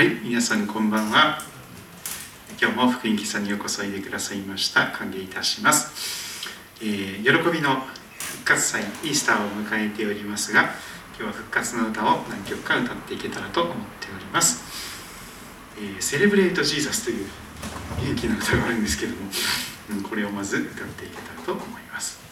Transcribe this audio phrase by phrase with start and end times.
[0.00, 1.42] はい皆さんこんばんは。
[2.58, 4.86] 今日も福音喫茶にようこそいでくださいました。
[4.86, 6.48] 歓迎いたします、
[6.80, 7.82] えー、喜びの
[8.18, 10.70] 復活祭イースターを迎えておりますが今
[11.18, 14.64] 日は復活の歌を何曲か歌っていけたらと思っております、
[15.76, 17.26] えー、セレブレイト・ジーザスという
[18.02, 19.18] 元気な歌があるんですけども、
[19.90, 22.29] うん、これをまず歌っていけたらと思います。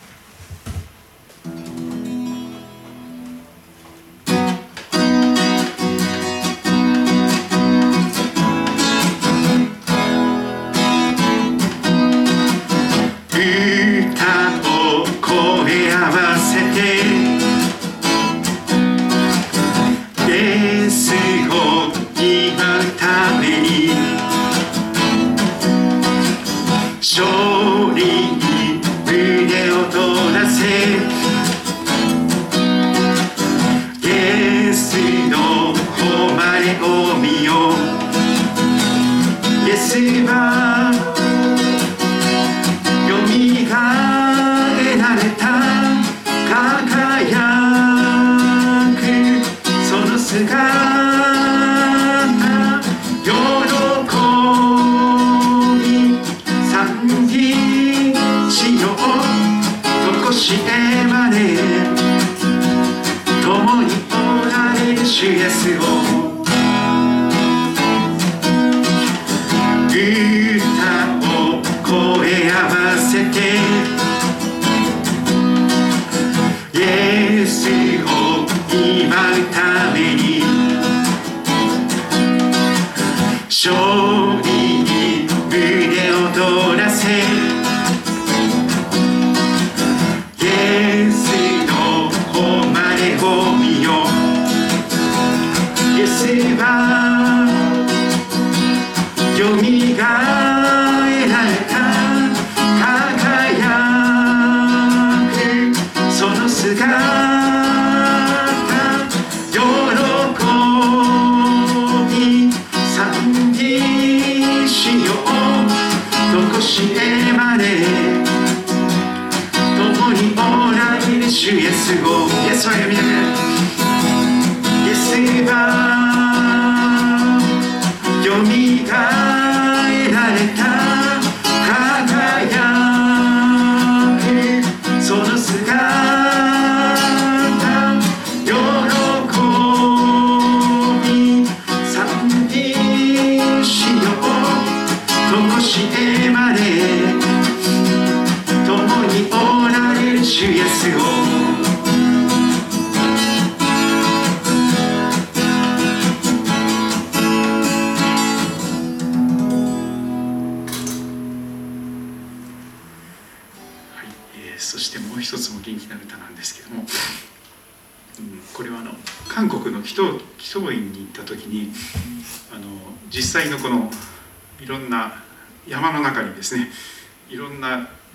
[86.98, 87.27] City.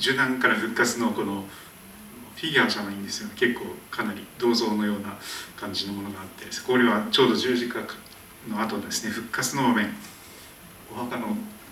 [0.04, 1.46] 受難から復活のこの
[2.36, 5.18] フィギュアじゃないんですよ結構かなり銅像のような
[5.56, 7.80] 感じのものがあってこれはちょうど十字架
[8.50, 9.94] の後ですね復活の場面
[10.92, 11.28] お墓の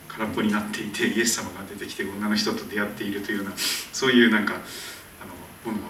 [0.07, 5.83] 空っぽになっていてイエス様が出てきて女の人と出会っているというようなそういうなんかあのもの、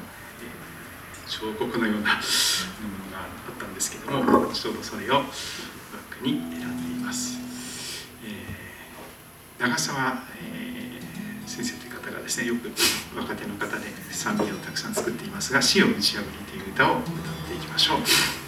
[1.28, 2.18] 彫刻のようなものが
[3.19, 5.24] あったんですけどもちょうどそれをバッ
[6.19, 7.38] クに選んでいます。
[8.25, 12.72] えー、長澤、えー、先生方がですねよく
[13.16, 17.13] 若手の方で賛美をたくさん作っていますが「死を打ち破り」という歌を歌っ
[17.47, 18.41] ていきましょう。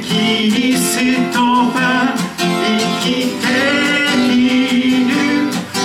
[0.00, 0.94] キリス
[1.32, 2.42] トは生
[3.02, 3.44] きて
[4.32, 5.10] いる。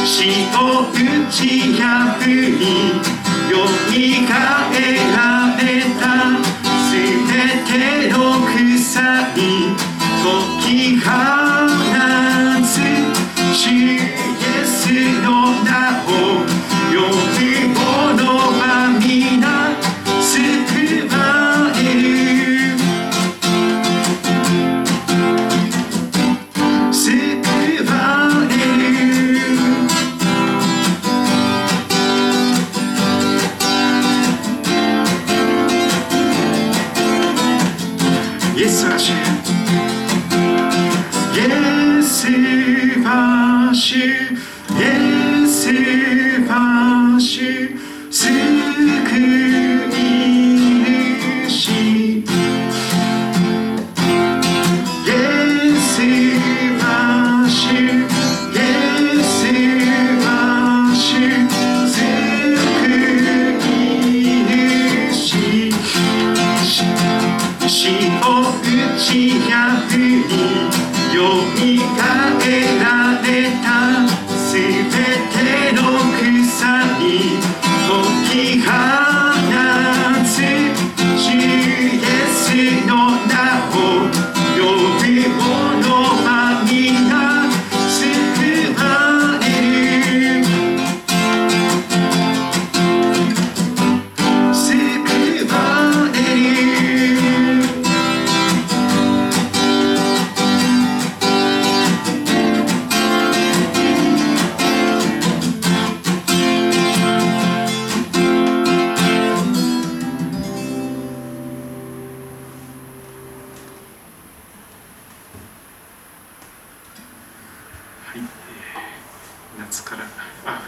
[0.06, 0.58] 死と
[0.92, 1.84] 打ち破
[2.26, 2.36] り
[3.50, 4.78] よみがえ
[5.16, 5.35] ら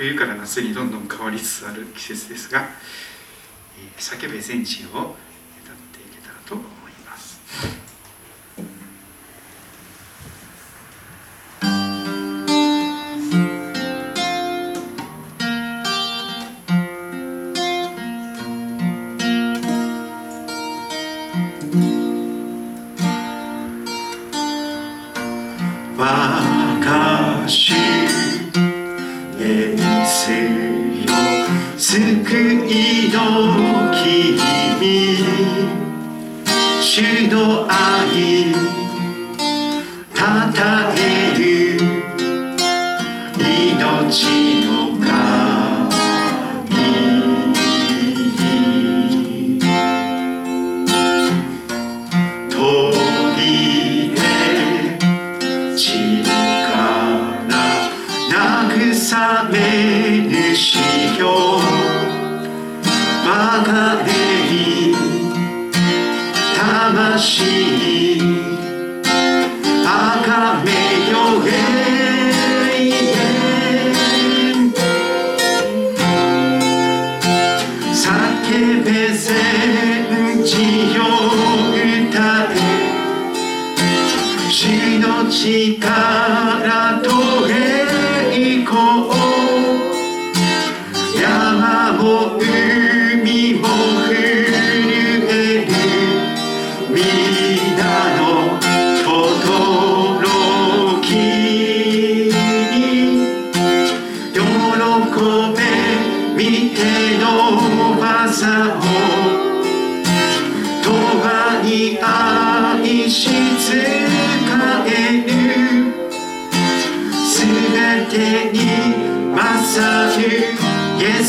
[0.07, 2.69] 冬から夏にどんどん変わりつつある季節ですが、
[3.77, 5.17] えー、叫べ全地を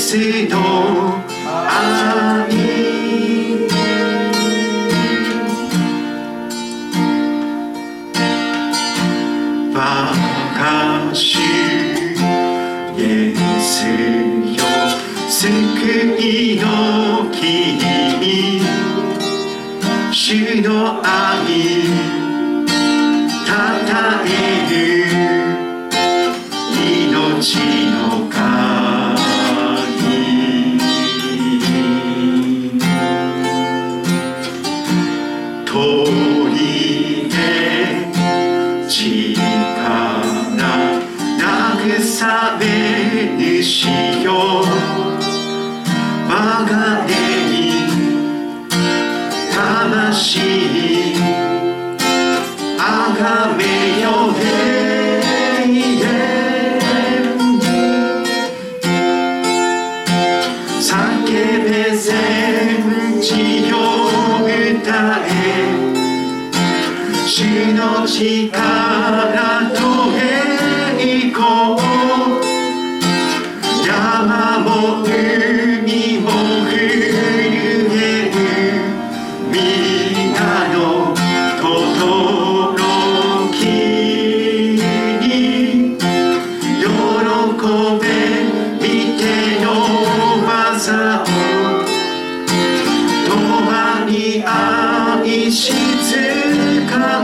[0.09, 0.88] Signore.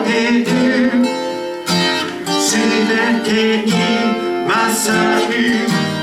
[0.04, 0.46] れる
[2.40, 2.56] す
[2.88, 2.92] べ
[3.24, 3.72] てに
[4.46, 4.94] 勝
[5.32, 5.34] る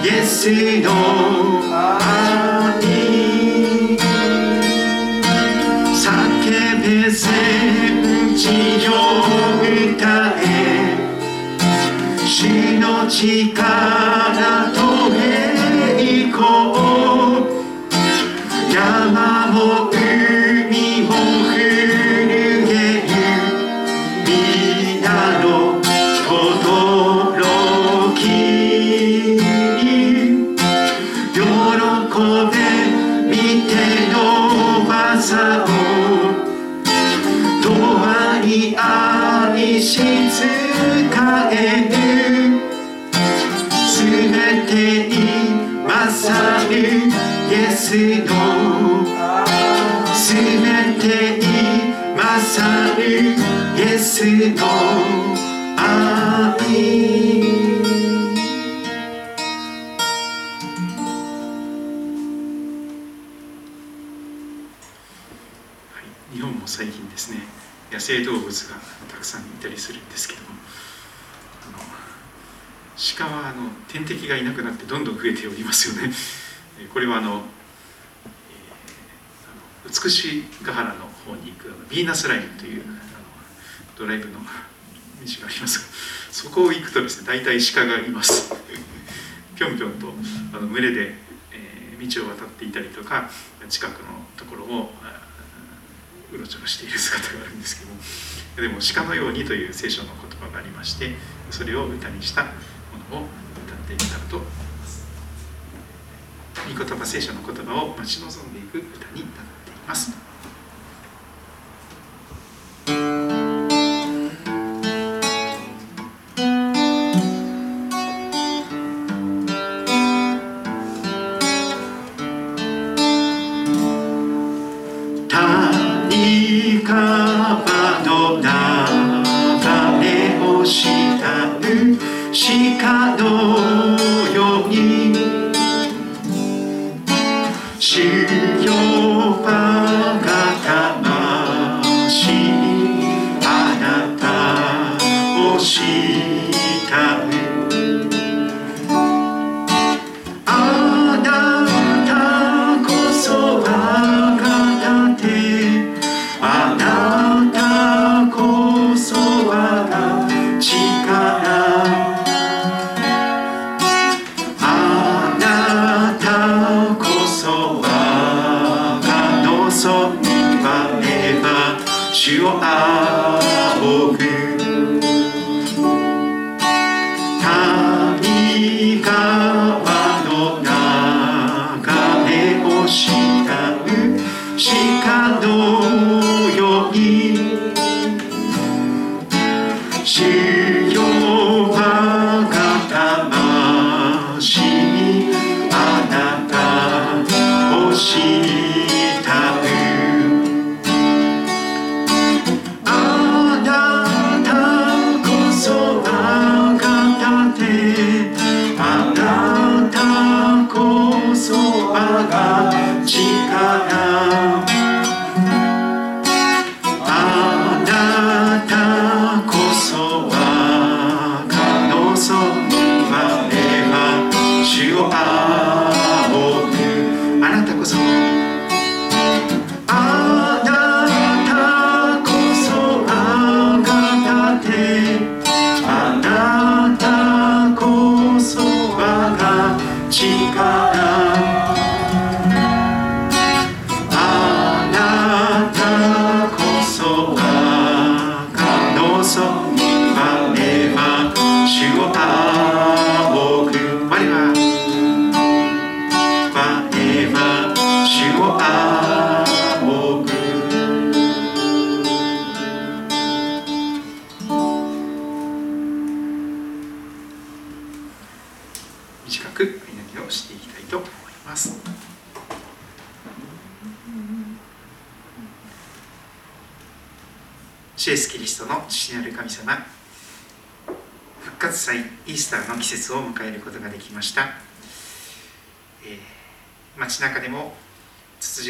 [0.04, 0.36] イエス
[0.82, 0.88] の
[2.00, 2.12] 愛
[5.94, 6.02] 叫
[6.82, 8.92] べ戦地を
[9.94, 10.42] 歌え
[12.26, 13.81] 主の力
[54.22, 54.30] 愛
[66.34, 67.40] 日本も最近ですね
[67.92, 68.76] 野生動物が
[69.10, 70.50] たくさんいたりするんですけども
[73.18, 76.14] 鹿はあの天敵がいなくなってどんどん増えておりますよね。
[76.94, 77.42] これはあの、
[79.88, 82.42] 美し原の方に行くあのビーナスライン
[84.02, 84.48] ドライブの道が
[85.46, 85.86] ありますが
[86.34, 88.52] そこを行くとですね大体鹿がいます。
[89.56, 90.12] ぴょんぴょんと
[90.54, 91.14] あの群れで、
[91.52, 93.30] えー、道を渡っていたりとか
[93.70, 94.92] 近くのところを
[96.34, 97.86] うろちょろしている姿があるんですけ
[98.60, 101.16] どでも鹿のようにという聖書の言葉がありまして
[101.52, 102.50] それを歌にしたも
[103.12, 103.28] のを
[103.68, 105.06] 歌っていけたらと思います。
[106.74, 109.30] 御言葉聖書の言葉を待ち望んでいく歌になっ
[109.64, 110.31] ています。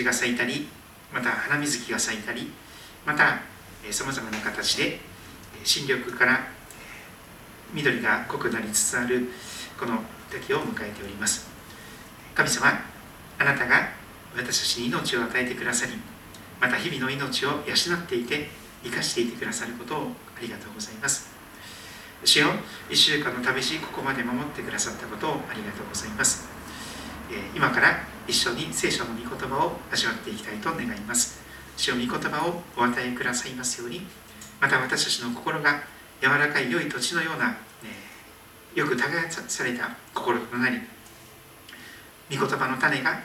[0.01, 0.67] ツツジが咲いたり
[1.13, 2.51] また花水木が咲いたり
[3.05, 3.39] また
[3.91, 4.99] さまざまな形で
[5.63, 6.39] 新緑から
[7.73, 9.29] 緑が濃くなりつつある
[9.79, 9.99] この
[10.31, 11.49] 時を迎えております。
[12.33, 12.67] 神様
[13.39, 13.89] あなたが
[14.35, 15.93] 私たちに命を与えてくださり
[16.59, 18.49] また日々の命を養っていて
[18.83, 19.97] 生かしていてくださることを
[20.37, 21.29] ありがとうございます。
[22.23, 22.47] 主よ
[22.89, 26.60] 1週間の試しここまで守ってくださったことをありがとうございます。
[27.55, 31.41] 今から一緒に聖書の御言葉を味わっていきたいと願います。
[31.77, 34.01] 主よ御言葉をお与えくださいますように。
[34.59, 35.81] また私たちの心が
[36.21, 40.77] 柔らかい良い土地のような、えよく耕された心となり
[42.29, 43.19] 御言葉の種が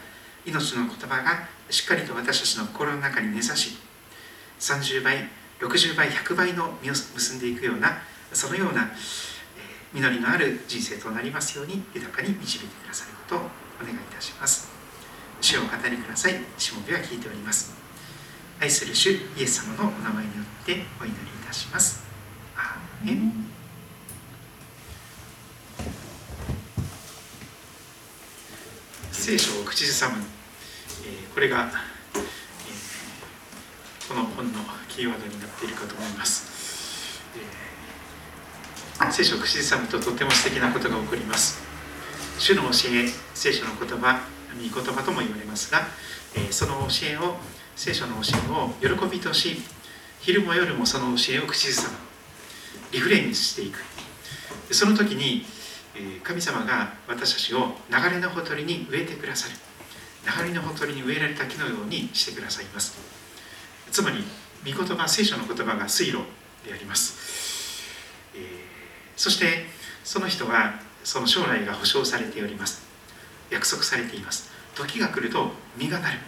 [0.47, 3.77] 命の言葉がしっかりと私たちの心の中に根ざし
[4.59, 5.29] 30倍
[5.61, 7.99] 60倍100倍の実を結んでいくような
[8.33, 8.91] そのような、
[9.93, 14.69] 実りのある人生となりますように豊かに導いてくださることをお願いいたします。
[15.41, 16.35] 主を語りください。
[16.59, 17.75] しもべは聞いております。
[18.61, 22.05] 愛する主イエス様のお名前によってお祈りいたします。
[22.57, 23.47] アーメン。
[29.13, 30.23] 聖書を口ずさむ、
[31.05, 31.69] えこれが、
[32.15, 32.21] え
[34.09, 41.66] この本のキーワードになっているかと思います、え聖書を口ずさむととても素敵なことが起こります。
[42.39, 44.21] 主の教え聖書の言葉
[44.57, 45.83] 御言葉とも言われますが、
[46.35, 47.37] えその教えを
[47.75, 48.39] 聖書の教
[48.83, 49.57] えを喜びとし
[50.21, 51.97] 昼も夜もその教えを口ずさむ。
[52.93, 53.79] リフレインしていく。
[54.75, 55.45] その時に
[56.23, 59.55] 神様が私たちを流れのほとりに植えてくださる。
[60.43, 62.97] 流れのほとりに植えられた木のようにしてくださいます。
[63.91, 64.25] つまり
[64.65, 66.19] 御言葉聖書の言葉が水路
[66.67, 67.85] であります、
[68.35, 68.39] え、
[69.17, 69.67] そして
[70.05, 72.83] その人はその将来が保証されております。
[73.49, 74.51] 約束されています。
[74.75, 76.19] 時が来ると実がなる。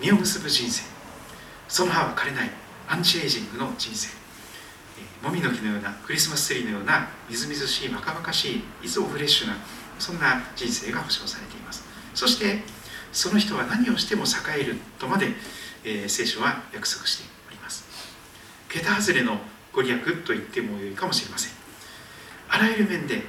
[0.00, 0.82] 実を結ぶ人生。
[1.68, 2.50] その葉は枯れない。
[2.88, 4.10] アンチエイジングの人生。
[5.22, 9.54] もみの木のようなクリスマスツリーのようなみずみずしい若々しいいつもフレッシュな
[10.00, 11.84] そんな人生が保証されています。
[12.12, 12.58] そして
[13.12, 15.28] その人は何をしても栄えるとまで、
[15.84, 17.84] えー、聖書は約束しております。
[18.68, 19.38] 桁外れの
[19.72, 21.52] ご利益と言ってもよいかもしれません。
[22.48, 23.22] あらゆる面で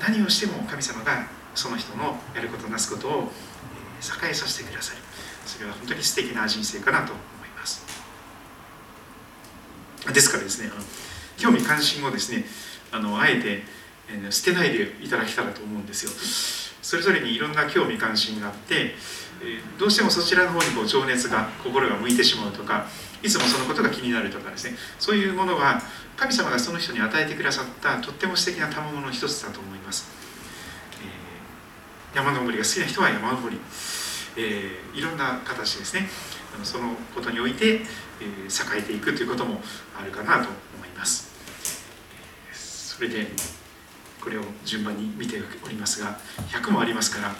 [0.00, 3.32] 何をしても神様がその人のやることなすことを
[4.00, 5.00] 栄えさせてくださる。
[5.46, 7.84] それは本当に素敵な人生かなと思います。
[10.12, 10.70] ですからですね
[11.36, 12.44] 興味関心をですね
[12.92, 13.62] あのあえて、
[14.08, 16.65] え捨てないでいただけたらと思うんですよ。
[16.86, 18.94] それぞれにいろんな興味関心があって、
[19.42, 22.86] えどうしてもそちらの方にこう情熱が心が向いてしまうとか
[23.24, 24.76] いつもそのことが気になるとかですね。
[25.00, 25.82] そういうものは
[26.16, 30.08] 神様がその人に与えてくださったとっても素敵な賜物の一つだと思います、
[31.02, 33.58] えー、山登りが好きな人は山登り。
[34.36, 36.08] えー、いろんな形ですね。
[36.62, 37.80] そのことにおいて、
[38.20, 39.60] えー、栄えていくということも
[40.00, 41.32] あるかなと思います。
[42.52, 43.26] それで
[44.26, 47.32] これを順番に見ておりますが100もありますから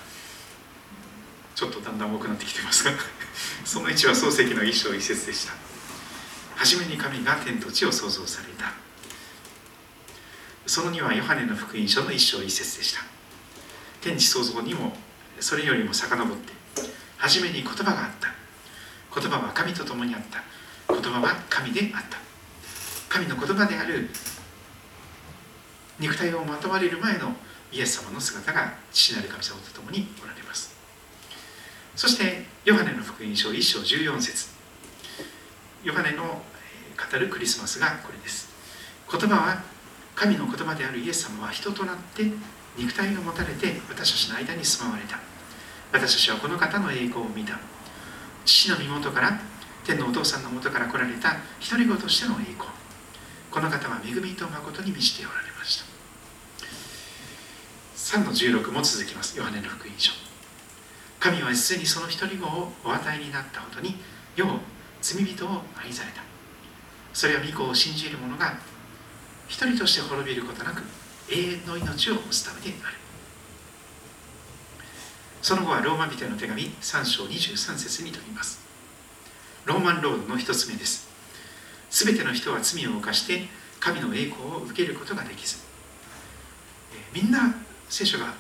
[1.56, 2.92] ちょっとだんだん多くなってきてますが
[3.66, 5.52] その1は漱石の一章一節でした。
[6.54, 8.72] 初めに神が天と地を創造された。
[10.64, 13.00] その2はヨハネの福音書の一章一節でした。
[14.00, 14.96] 天地創造にも
[15.40, 16.52] それよりも遡って
[17.16, 18.32] 初めに言葉があった。
[19.20, 20.44] 言葉は神と共にあった。
[20.92, 22.18] 言葉は神であった。
[23.08, 24.08] 神の言葉である
[25.98, 27.34] 肉体をまとわれる前の
[27.72, 30.74] イエス様の姿が父なる神様と共におられます。
[31.94, 34.48] そしてヨハネの福音書1章14節。
[35.82, 38.48] ヨハネの語るクリスマスがこれです。
[39.10, 39.62] 言葉は
[40.14, 42.24] 神の言葉であるイエス様は人となって
[42.76, 45.18] 肉体を持たれて私たちの間に住まわれた。
[45.92, 47.58] 私たちはこの方の栄光を見た。
[48.44, 49.40] 父の身元から
[49.84, 52.68] 天のお父さんの元から来られた独り子としての栄光。
[53.50, 55.45] この方は恵みと誠に満ちておられ
[58.06, 59.36] 3の16も続きます。
[59.36, 60.12] ヨハネの福音書。
[61.18, 63.96] 神は実にその独り子をお与えになったほどに
[64.36, 64.60] 世を
[65.02, 66.22] 罪人を愛された。
[67.12, 68.60] それは御子を信じる者が
[69.48, 70.84] 一人として滅びることなく
[71.28, 72.96] 永遠の命を持つためである。
[75.42, 78.60] その後はローマ人の手紙3章23節にとります。
[79.64, 81.08] ローマンロードの一つ目です。
[81.90, 83.48] すべての人は罪を犯して
[83.80, 85.56] 神の栄光を受けることができず。
[87.12, 88.34] みんな聖書が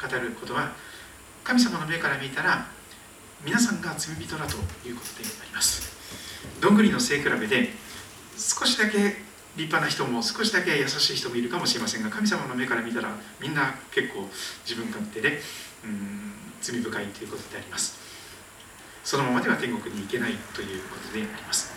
[0.00, 0.72] 語ることは
[1.44, 2.66] 神様の目から見たら
[3.44, 5.90] 皆さんが罪人だということであります。
[6.60, 7.70] どんぐりの背比べで
[8.36, 8.98] 少しだけ
[9.56, 14.28] 立派な人も少しだけ優しい人もいるかもしれませんが神様の目から見たらみんな結構
[14.64, 15.40] 自分勝手で
[15.84, 17.98] うん罪深いということであります。
[19.02, 21.72] そのままでは天国に行けないということであります。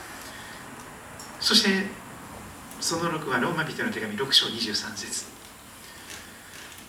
[1.39, 1.87] そして
[2.79, 5.32] その6はローマ人の手紙6章23節。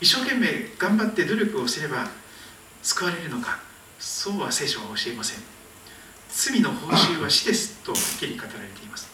[0.04, 2.06] 一生懸命頑張って努力をすれば
[2.82, 3.58] 救われるのか。
[3.98, 5.42] そうは聖書は教えません。
[6.28, 9.08] 罪の報酬は死ですとはっきり語られています。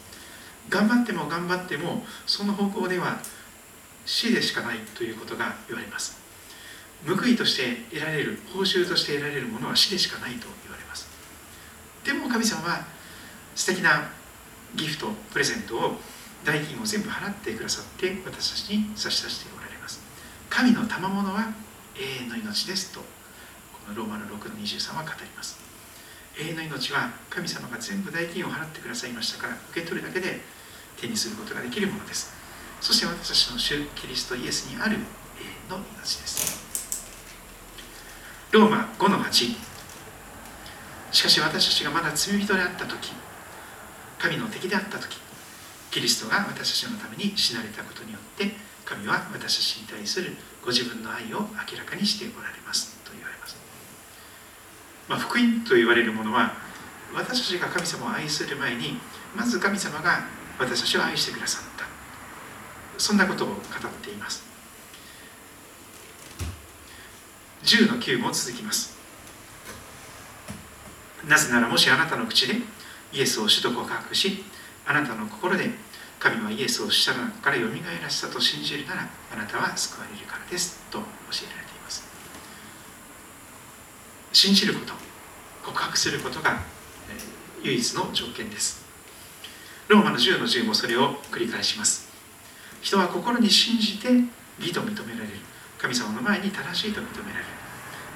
[0.69, 3.21] 頑張っても頑張ってもその方向では
[4.05, 6.19] 死でしかないということが言われます。
[7.07, 11.07] 報いとして得られる報酬として得られるものは死でしかないと言われます。
[12.05, 12.85] でも神様は
[13.55, 14.11] 素敵な
[14.75, 16.01] ギフトプレゼントを
[16.45, 19.60] 代金を全部払ってくださって私たちに差し出しておられます。
[20.51, 21.49] 神の賜物は
[21.97, 23.07] 永遠の命ですとこ
[23.89, 25.59] のローマの6の23は語ります。
[26.39, 30.41] 永遠の命は神様が全部代金を払ってくださいましたから受け取るだけで
[31.01, 32.33] 手にすることができるものです。
[32.81, 36.61] そして私たちの主キリストイエスにある永遠の命です。
[38.51, 39.55] ローマ5の8
[41.13, 43.13] しかし私たちがまだ罪人であった時
[44.19, 45.19] 神の敵であった時
[45.91, 53.57] キリストが私たちのために死なれたことによって神は私たちに対するご自分の愛を明らかにしておられますと言われます、
[55.09, 56.55] まあ、福音と言われるものは
[57.15, 58.99] 私たちが神様を愛する前に
[59.37, 60.27] まず神様が
[60.59, 61.87] 私たちを愛してくださった。
[62.99, 63.59] そんなことを語っ
[64.03, 64.45] ています。
[67.65, 68.99] 10の9も続きます。
[71.27, 72.55] なぜならもしあなたの口で
[73.13, 74.45] イエスを主と告白し
[74.87, 75.71] あなたの心で
[76.21, 81.05] 神はイエスを死者の中からよみがえらせたと信じるならあなたは救われるからですと教
[81.49, 82.07] えられています。
[84.31, 84.93] 信じること
[85.65, 86.61] 告白することが
[87.63, 88.85] 唯一の条件です。
[89.89, 92.11] ローマの10の10もそれを繰り返します。
[92.83, 94.09] 人は心に信じて
[94.59, 95.31] 義と認められる。
[95.79, 97.49] 神様の前に正しいと認められる。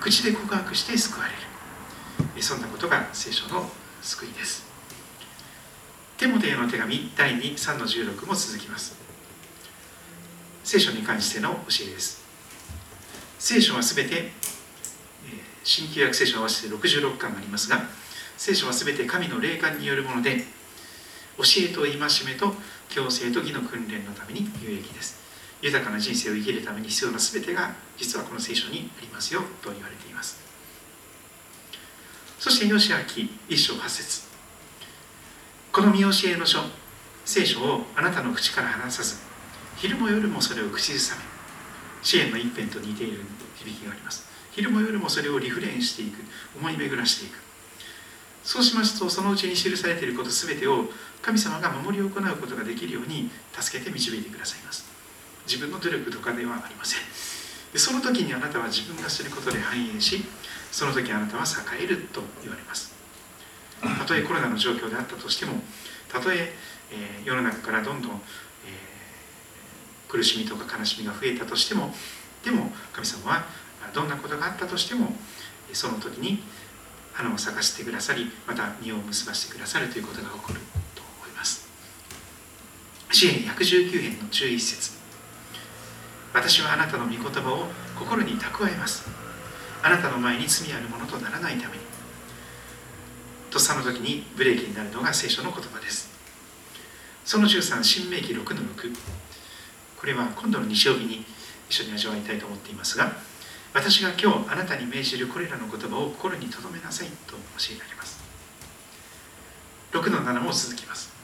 [0.01, 2.43] 口で告白して救われる。
[2.43, 3.71] そんなことが聖書の
[4.03, 4.74] 救いです。
[6.16, 8.96] テモテへの手紙第23の16も続きます。
[10.62, 12.22] 聖書に関しての教えです。
[13.38, 14.31] 聖書はすべて
[15.64, 17.83] 新旧約聖書合わせて66巻ありますが
[18.37, 20.44] 聖書はすべて神の霊感によるもので
[21.37, 22.55] 教えと戒めと
[22.88, 25.18] 強制と義の訓練のために有益です。
[25.62, 30.38] 豊かな人生を生きるために必要な全てが実はこの聖書にありますよと言われています。
[32.38, 34.34] そしてヨシア記一章八節。
[35.75, 36.61] この見教えの書
[37.25, 39.17] 聖書をあなたの口から離さず
[39.77, 41.23] 昼も夜もそれを口ずさめ
[42.01, 43.23] 支援の一辺と似ている
[43.57, 44.25] 響きがあります。
[44.53, 46.19] 昼も夜もそれをリフレインしていく
[46.57, 47.39] 思い巡らしていく。
[48.45, 50.85] そうしますとそのうちに記されていること全てを
[51.23, 54.85] 神様が守り行うことができるように助けて導いてくださいます。
[55.45, 57.01] 自分の努力とかではありません。
[57.73, 60.23] でその時にあなたは自分がすることで繁栄し
[60.71, 62.93] その時あなたは栄えると言われます。
[63.99, 65.55] たとえコロナの状況であったとしても
[66.09, 66.53] たとえ
[66.90, 71.92] えー、世の中からどんどん、えー、苦しみとか悲しみが増えたとしても
[72.44, 73.44] でも神様は
[73.92, 75.09] どんなことがあったとしても
[75.73, 76.42] その時に
[77.12, 80.61] 花を咲かせてくださりまた実を結ばせてくださるということが起こる
[80.94, 81.68] と思います。
[83.12, 84.92] 支援119編の11節。
[86.33, 89.09] 私はあなたの御言葉を心に蓄えます。
[89.83, 91.93] あなたの前に罪あるものとならないために。
[93.55, 96.11] とっさの時にブレーキになるのが聖書の言葉です。
[97.25, 98.93] その13新明記6の6
[99.97, 101.25] これは今度の日曜日に
[101.71, 103.12] 一緒に味わいたいと思っていますが
[103.73, 108.19] 私が今日あなたに命じるこれらの言葉を心に留めなさいと教えられます。
[109.93, 111.14] 6の7も続きます。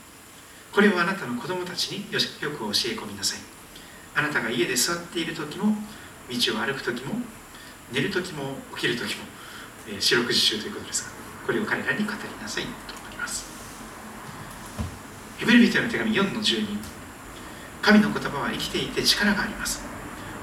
[0.72, 3.40] これをあなたの子供たちによく教え込みなさい。
[4.14, 5.74] あなたが家で座っている時も
[6.30, 7.16] 道を歩く時も
[7.90, 9.24] 寝る時も起きる時も、
[9.88, 13.46] えー、四六時中ということですがこれを彼らに語りなさいとあります。
[15.38, 16.78] ヘブル人への手紙4の12
[17.82, 19.82] 神の言葉は生きていて力があります。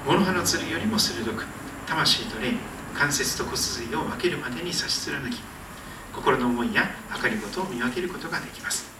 [0.06, 1.44] 物葉の剣よりも鋭く
[1.86, 2.54] 魂と霊
[2.94, 5.40] 関節と骨髄を分けるまでに差し貫き
[6.12, 6.90] 心の思いや
[7.22, 8.90] 計りごとを見分けることができます。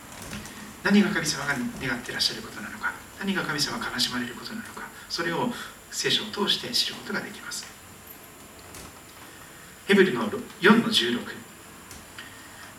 [0.84, 5.50] 何が神様が願っていらっしゃることなのか何が神様が悲しまれることなのかそれを
[5.90, 7.66] 聖書を通して知ることができます。
[9.86, 11.47] ヘブルの4の16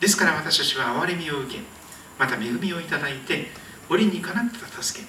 [0.00, 1.60] ですから私たちは憐れみを受け
[2.18, 3.48] また恵みをいただいて
[3.88, 5.06] 折にかなった助け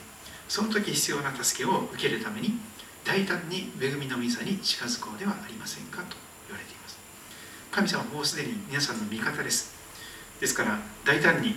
[0.48, 2.60] その時必要な助けを受けるために
[3.06, 7.00] 大胆に恵みの御座に近づこうではありませんかと言われています。
[7.72, 9.74] 神様はもうすでに皆さんの味方です。
[10.40, 11.56] ですから大胆に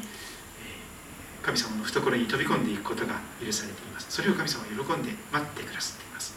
[1.42, 4.06] 神様の懐に飛び込んでいくことが許されています。
[4.10, 6.34] それを神様は喜んで待ってくださっています。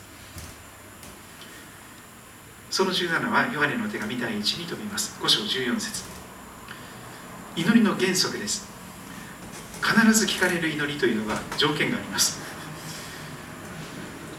[2.69, 5.17] その17はヨハネの手紙第1に飛びます。
[5.21, 6.16] 5章14節。
[7.57, 8.67] 祈りの原則です。
[9.81, 12.39] 必ず聞かれる祈りというのが条件があります。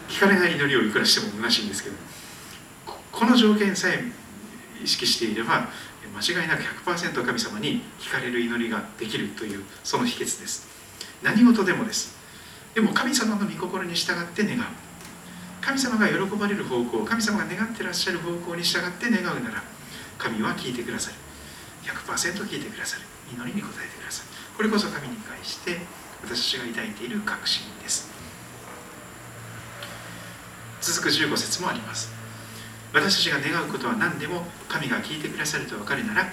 [0.09, 1.97] 聞かれない祈りをいくらしても虚しいんですけど
[3.13, 4.03] この条件さえ
[4.83, 5.69] 意識していれば
[6.17, 10.69] 間違いなく100%神様に聞かれる祈りができるというその秘訣です。
[11.23, 12.17] 何事でもです。
[12.75, 14.61] でも神様の御心に従って願う。
[15.61, 19.63] 神様が喜ばれる方向神様が願ってらっしゃる方向に従って願うなら
[20.17, 21.28] 神は聞いてくださる
[21.89, 23.03] 100%聞いてくださる。
[23.33, 24.29] 祈りに応えてくださる。
[24.57, 25.79] これこそ神に対して
[26.23, 28.11] 私たちが抱いている確信です。
[30.81, 32.13] 続く15節もあります。
[32.93, 36.33] 私たちが願うことは何でも神が聞いてくださると分かるなら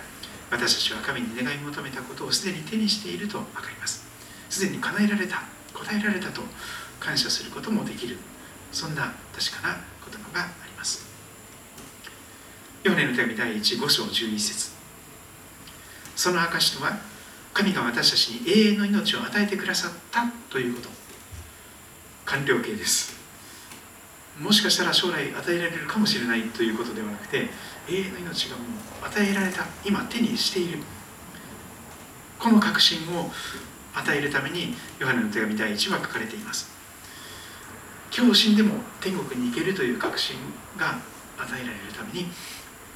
[0.50, 4.06] 私たちは神に願い求めたことをすでに手にしていると分かります。
[4.50, 6.41] すでに叶えられた答えられたと
[7.00, 8.18] 感謝することもできる。
[8.72, 9.78] そんな確かな
[10.10, 11.06] 言葉があります。
[12.84, 14.74] ヨハネの手紙第15章11節。
[16.15, 16.97] その証とは
[17.54, 20.89] 神が私たちに永遠の命を与えてくださったということ。
[22.25, 23.15] 完了形です。
[24.39, 27.47] もしかしたら将来与えられるかもしれないということではなくて
[27.89, 30.80] 永遠の命がもう与えられた今手にしている。
[32.38, 33.32] この確信を
[33.93, 36.69] 与えるためにヨハネの手紙第1話書かれています。
[38.15, 40.36] 今日死んでも天国に行けるという確信
[40.78, 40.99] が
[41.38, 42.28] 与えられるために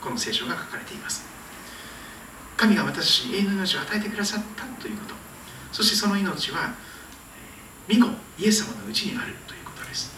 [0.01, 1.28] この聖書が書かれています。
[2.60, 5.15] 神が私に永遠の命を与えてくださったということ。
[5.72, 6.74] そしてその命は
[7.88, 10.13] 御子イエス様のうちにあるということです。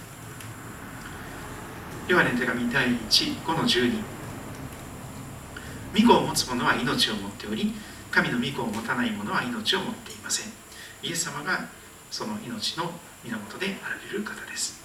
[2.07, 3.93] ヨハネの手紙第15の12
[6.01, 7.75] 御子を持つ者は命を持っており
[8.09, 10.51] 神の御子を持たない者は命を持っていません。
[11.03, 11.69] イエス様が
[12.09, 12.91] その命の
[13.23, 14.81] 源であられる方です。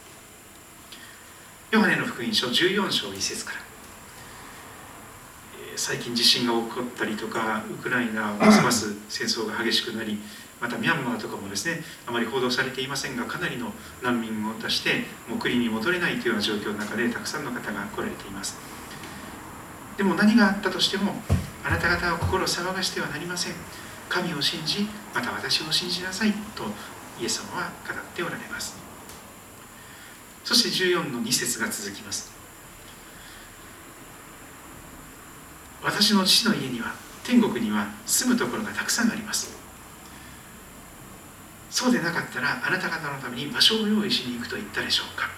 [1.70, 3.65] ヨハネの福音書14章1節から。
[5.76, 10.18] 最近地震が起こったりとかウクライナはますます戦争が激しくなり
[10.58, 18.56] またミャンマーとかもですねあまり報道されていませんがかなりの難民を出してもう国に戻れないというような状況の中でたくさんの方が来られています。
[19.98, 21.12] でも何があったとしても
[21.64, 23.54] あなた方は心を騒がしてはなりません。
[24.08, 26.64] 神を信じまた私を信じなさいと
[27.20, 28.76] イエス様は語っておられます。
[30.44, 32.35] そして14の2節が続きます。
[35.86, 39.56] 私の父の家には天国には住むところがたくさんあります。
[41.70, 45.30] そうでなかったらあなた方のために場所を用意しに行くと言ったでしょうか。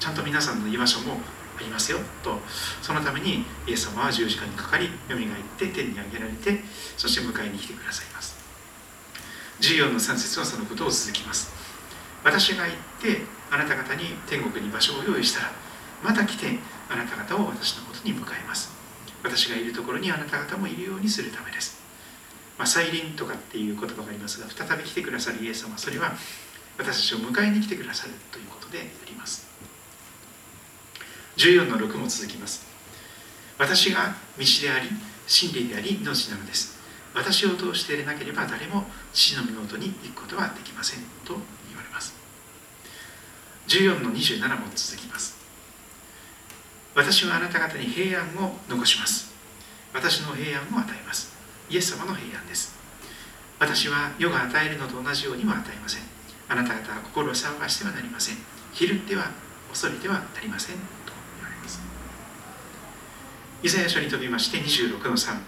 [0.00, 1.20] ちゃんと皆さんの居場所も
[1.56, 1.98] ありますよ。
[2.24, 2.40] と
[2.82, 6.64] そのためにイエス様は十字架にかかりよみがえって天に上げられて
[6.96, 8.36] そして迎えに来てくださいます。
[9.60, 11.52] 14の3節はそのことを続きます。
[12.24, 13.22] 私が行って
[13.52, 15.52] あなた方に天国に場所を用意したら
[16.02, 16.58] また来て
[16.90, 18.77] あなた方を私のもとに迎えます。
[19.28, 21.78] 私がいるところにあなた方もいるようにするためです、
[22.56, 26.12] まあ、再臨とかっていう言葉がありますが再び来てくださるイエス様それは
[26.78, 29.48] 私たちを迎えに来てくださるということであります。
[31.36, 32.66] 14の6も続きます。
[33.58, 34.88] 私が道であり
[35.26, 36.78] 真理であり命なのです。
[37.14, 41.34] 私を通してでなければ誰も父の身元に行くことはできませんと
[41.68, 42.14] 言われます。
[43.66, 45.37] 14の27も続きます。
[46.98, 49.32] 私はあなた方に平安を残します。
[49.94, 51.32] 私の平安を与えます。
[51.70, 52.74] イエス様の平安です。
[53.60, 56.02] 私は世が与えるのと同じようには与えません。
[56.48, 58.36] あなた方は心を騒がしてはなりません。
[58.72, 59.30] 昼っては
[59.70, 60.76] 恐れてはなりません。
[60.76, 60.82] と
[61.36, 61.80] 言われます。
[63.62, 65.38] イザヤ書に飛びまして26の3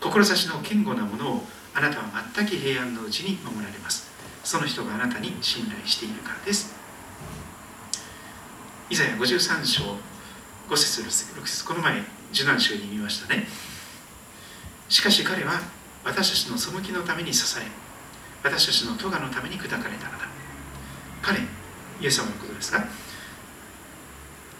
[0.00, 4.10] 志の堅固なものをあなたは全く平安のうちに守られます。
[4.42, 6.79] その人があなたに信頼しているからです。
[8.90, 9.84] イザヤ53章
[10.68, 13.46] 5節6節この前受難週に見ましたね。
[14.88, 15.60] しかし彼は
[16.04, 17.66] 私たちの背きのために刺され
[18.42, 20.26] 私たちの咎のために砕かれたのだ。
[21.22, 22.84] 彼イエス様のことですが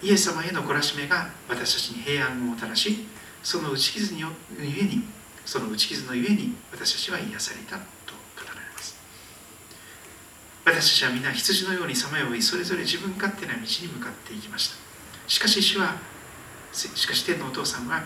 [0.01, 3.09] イエス様への懲らしめが私たちに平安をもたらし
[3.43, 4.27] その打ち傷にゆ
[4.59, 5.03] えに
[5.45, 7.81] その打ち傷のゆえに私たちは癒された。
[10.65, 14.77] 私たちは皆羊のようにさまよいそれぞれ自分勝手な道に向かっていきました。
[15.27, 15.97] しかし主は
[16.73, 18.03] しかし天のお父さんは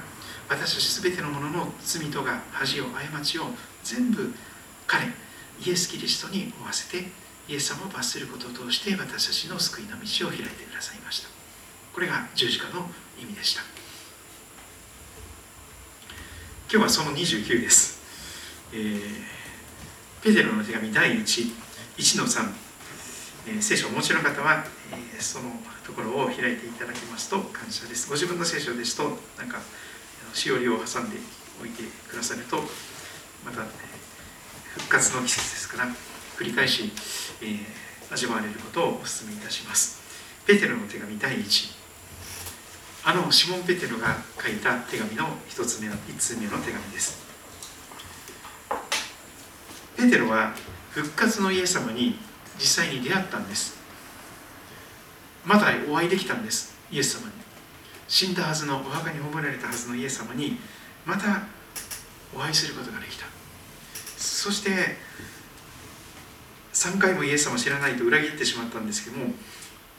[0.48, 3.46] 私たち全てのものの罪とが恥を過ちを
[3.82, 4.32] 全部
[4.86, 5.06] 彼
[5.64, 7.08] イエス・キリストに負わせて
[7.48, 11.28] イエス様を罰することを通して私たちの救いの道を開いてくださいました。
[11.92, 12.88] これが十字架の
[13.20, 13.62] 意味でした。
[16.70, 18.00] 今日はその29です、
[18.72, 19.00] えー、
[20.22, 21.63] ペテロの手紙第1
[21.96, 24.64] 1の3、聖書をお持ちの方は、
[25.20, 25.50] その
[25.85, 28.09] ところを開いていただきますと感謝です。
[28.09, 29.04] ご自分の聖書ですと
[29.38, 29.61] なんか
[30.33, 31.16] しおりを挟んで
[31.62, 32.57] おいてくださると
[33.44, 33.62] また
[34.76, 35.88] 復活の季節ですから
[36.37, 36.90] 繰り返し、
[37.40, 40.02] えー、味わわれることをお勧めいたします。
[40.46, 41.85] ペテロの手紙第1
[43.07, 47.22] あのシモン・ペテロが書いた手紙の1つ目の1通目の手紙です。
[49.96, 50.54] ペテロは
[50.94, 52.16] 復活のイエス様に
[52.57, 53.76] 実際に出会ったんです。
[55.44, 57.33] まだお会いできたんですイエス様に。
[58.07, 60.59] 死んだはずのお墓に葬られたはずのイエス様に
[61.04, 61.42] また
[62.35, 63.26] お会いすることができた。
[64.16, 64.70] そして
[66.72, 69.33] 3回もイエス様を知らないと裏切ってしまったんですけども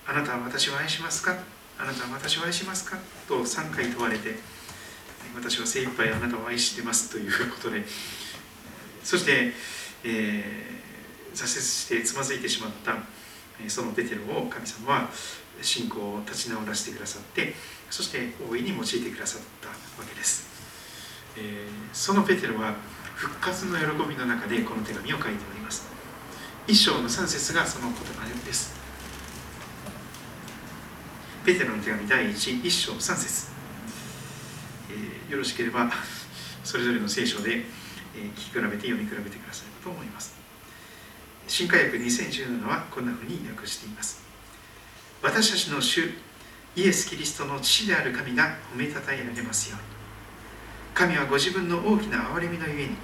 [0.07, 1.35] あなたは私を愛しますか？
[1.77, 2.97] あなたは私を愛しますか？
[3.27, 4.35] と3回問われて
[5.35, 7.83] 私は精一杯あなたを愛してますということで。
[9.03, 9.51] そして、
[10.03, 10.84] えー、
[11.35, 12.95] 挫折してつまずいてしまった
[13.69, 15.09] そのペテロを神様は
[15.61, 17.53] 信仰を立ち直らせてくださって
[17.89, 19.75] そして大いに用いてくださったわ
[20.07, 20.47] けです、
[21.37, 22.75] えー、そのペテロは
[23.15, 25.87] 復活の喜びの中でこの手紙を書いております。
[26.67, 28.75] 一章の3節がその言葉です。
[31.45, 33.51] ペテロの手紙第 1, 1章3節、
[34.89, 35.89] えー、よろしければ
[36.63, 37.57] それぞれの聖書で、
[38.15, 40.44] えー、聞き比べて読み比べてくださると思います。
[41.47, 44.23] 新科学2017はこんなふうに訳しています。
[45.21, 46.11] 私たちの主
[46.75, 49.85] イエス・キリストの父である神が褒めたたえられますように。
[50.93, 52.95] 神はご自分の大きな憐れみのゆえに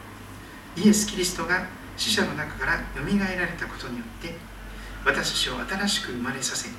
[0.78, 4.34] イエス・キリストが死者の中からよみがえられたことによって
[5.06, 6.70] 私たちを新しく生まれさせ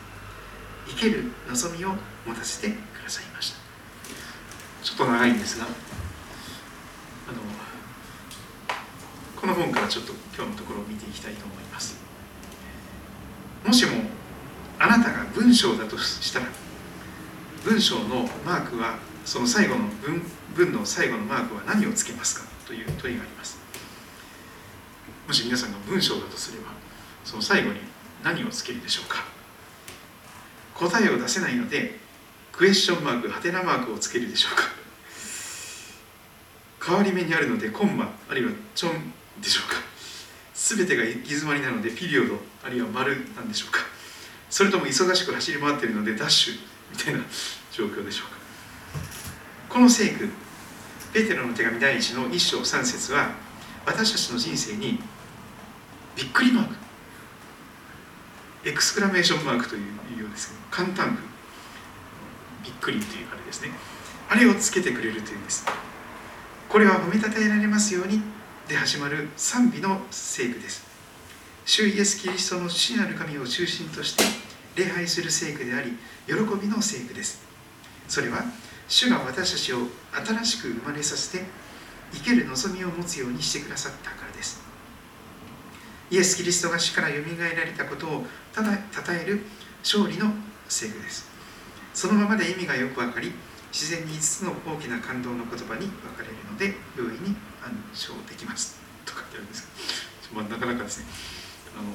[0.88, 1.90] 生ける望みを
[2.26, 3.58] 持たせてくださいました。
[4.82, 5.74] ちょっと長いんですがあの
[9.42, 12.00] この本からちょっと今日のところを見ていきたいと思います。
[13.66, 13.90] もしも
[14.78, 16.46] あなたが文章だとしたら
[17.64, 20.22] 文章のマークはその最後の文
[20.54, 23.58] 文の最後のマークは何をつけますかという問いがあります。
[25.26, 26.70] もし皆さんが文章だとすれば
[27.24, 27.80] その最後に
[28.22, 29.24] 何をつけるでしょうか。
[30.74, 31.98] 答えを出せないので
[32.52, 34.62] クエスチョンマークはてなマークをつけるでしょうか。
[36.86, 39.76] 変わり目にあるのでコンマあるいはチョンでしょうか。
[40.54, 43.80] 全てが行き詰まりなのでピリオドあるいは丸なんでしょうか。
[44.48, 46.54] それとも忙しく走り回っているのでダッシュ
[46.92, 47.20] みたいな
[47.72, 48.36] 状況でしょうか。
[49.68, 50.28] この聖句
[51.12, 53.30] ペテロの手紙第1の1章3節は
[53.84, 55.00] 私たちの人生に
[56.14, 56.74] びっくりマーク。
[58.64, 59.82] エクスクラメーションマークという
[60.20, 61.22] ようですけど簡単句。
[62.62, 63.70] びっくりというあれですね。
[64.28, 65.66] あれをつけてくれるというんです。
[66.68, 68.22] これは褒めたたえられますように。
[68.68, 70.84] で始まる賛美の聖句です。
[71.66, 74.24] 主イエス・キリストの父なる神を中心として
[74.76, 75.92] 礼拝する聖句であり
[76.26, 77.42] 喜びの聖句です。
[78.08, 78.44] それは
[78.88, 79.88] 主が私たちを
[80.26, 81.44] 新しく生まれさせて
[82.12, 84.62] 生ける望みを持つようにしてくださったからです。
[86.10, 89.42] イエス・キリストが死からよみがえられたことをただ称える
[89.82, 90.32] 勝利の
[90.68, 91.28] 聖句です。
[91.94, 93.32] そのままで意味がよくわかり
[93.72, 99.68] 自然に5つの大きな感動の言葉に分かれるので容易に暗唱できますとかってあるんです
[100.28, 101.06] けど、まあ、なかなかですね
[101.76, 101.92] あの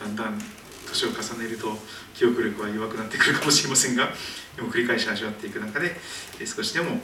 [0.00, 0.38] だんだん
[0.88, 1.76] 年を重ねると
[2.14, 4.10] 記憶力は弱くなってくるかもしれませんが
[4.56, 5.96] でも繰り返し味わっていく中で
[6.46, 6.98] 少しでも、えー、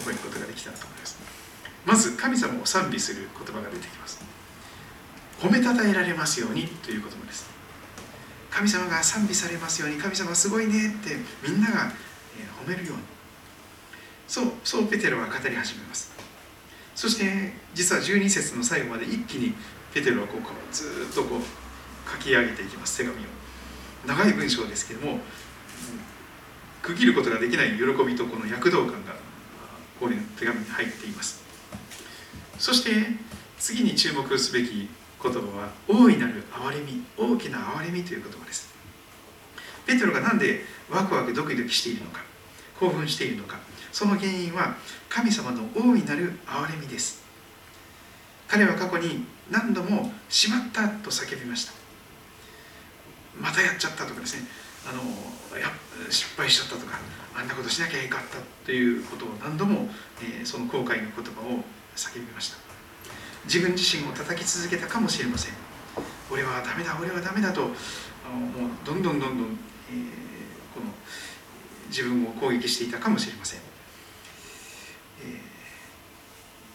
[0.00, 1.18] 覚えることができたらと思います。
[1.86, 4.20] まず神様を賛美する言葉が出てきます。
[5.40, 7.48] 褒めたたえられますようにという言葉です。
[8.50, 11.16] 神様が賛美されますように神様すごいねって
[11.48, 11.92] みんなが
[12.64, 13.02] 褒めるように
[14.30, 16.12] そうそうペテロは語り始めます。
[16.94, 19.54] そして実は12節の最後まで一気に
[19.92, 20.40] ペテロはこう
[20.72, 21.42] ずっとこう
[22.08, 23.26] 書き上げていきます手紙を。
[24.06, 25.18] 長い文章ですけども
[26.80, 29.16] 区切ることができない喜びとこの躍動感が
[29.98, 31.42] この手紙に入っています。
[32.56, 32.90] そして
[33.58, 34.88] 次に注目すべき
[35.20, 38.72] 言葉は大いなる憐れみ大きな憐れみという言葉です。
[39.86, 42.20] ペテロが何でワクワクドキドキしているのか
[42.78, 43.58] 興奮しているのか
[43.92, 44.76] その原因は
[45.08, 47.22] 神様の大いなる憐れみです。
[48.48, 51.72] 彼は過去に何度も「しまった」と叫びました。
[53.40, 54.46] またやっちゃったとかですね。
[54.88, 55.02] あの
[56.10, 56.98] 失敗しちゃったとか
[57.34, 59.88] あんなことしなきゃいかったということを何度も、
[60.22, 61.62] えー、その後悔の言葉を
[61.94, 62.56] 叫びました。
[63.44, 65.54] 自分自身を叩き続けたかもしれません。
[66.30, 67.62] 俺はダメだ俺はダメだと
[68.24, 69.58] あのもうどんどんどんどん、
[69.90, 70.92] えー、この
[71.88, 73.60] 自分を攻撃していたかもしれません、
[75.22, 75.40] え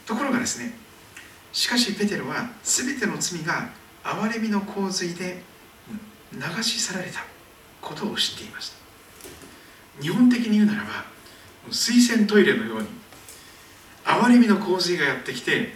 [0.06, 0.72] ー、ところがですね。
[1.52, 3.70] しかしペテロは全ての罪が
[4.04, 5.42] 憐れみの洪水で
[6.32, 7.26] 流し去られた
[7.82, 8.76] ことを知っていました。
[10.02, 11.06] 日本的に言うならば
[11.72, 12.88] 水洗トイレのように
[14.04, 15.74] 憐れみの洪水がやってきて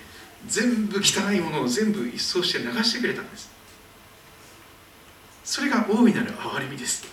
[0.47, 3.49] 全部汚いものを全部一掃して流してくれたんです。
[5.43, 7.07] それが大いなる憐れみです。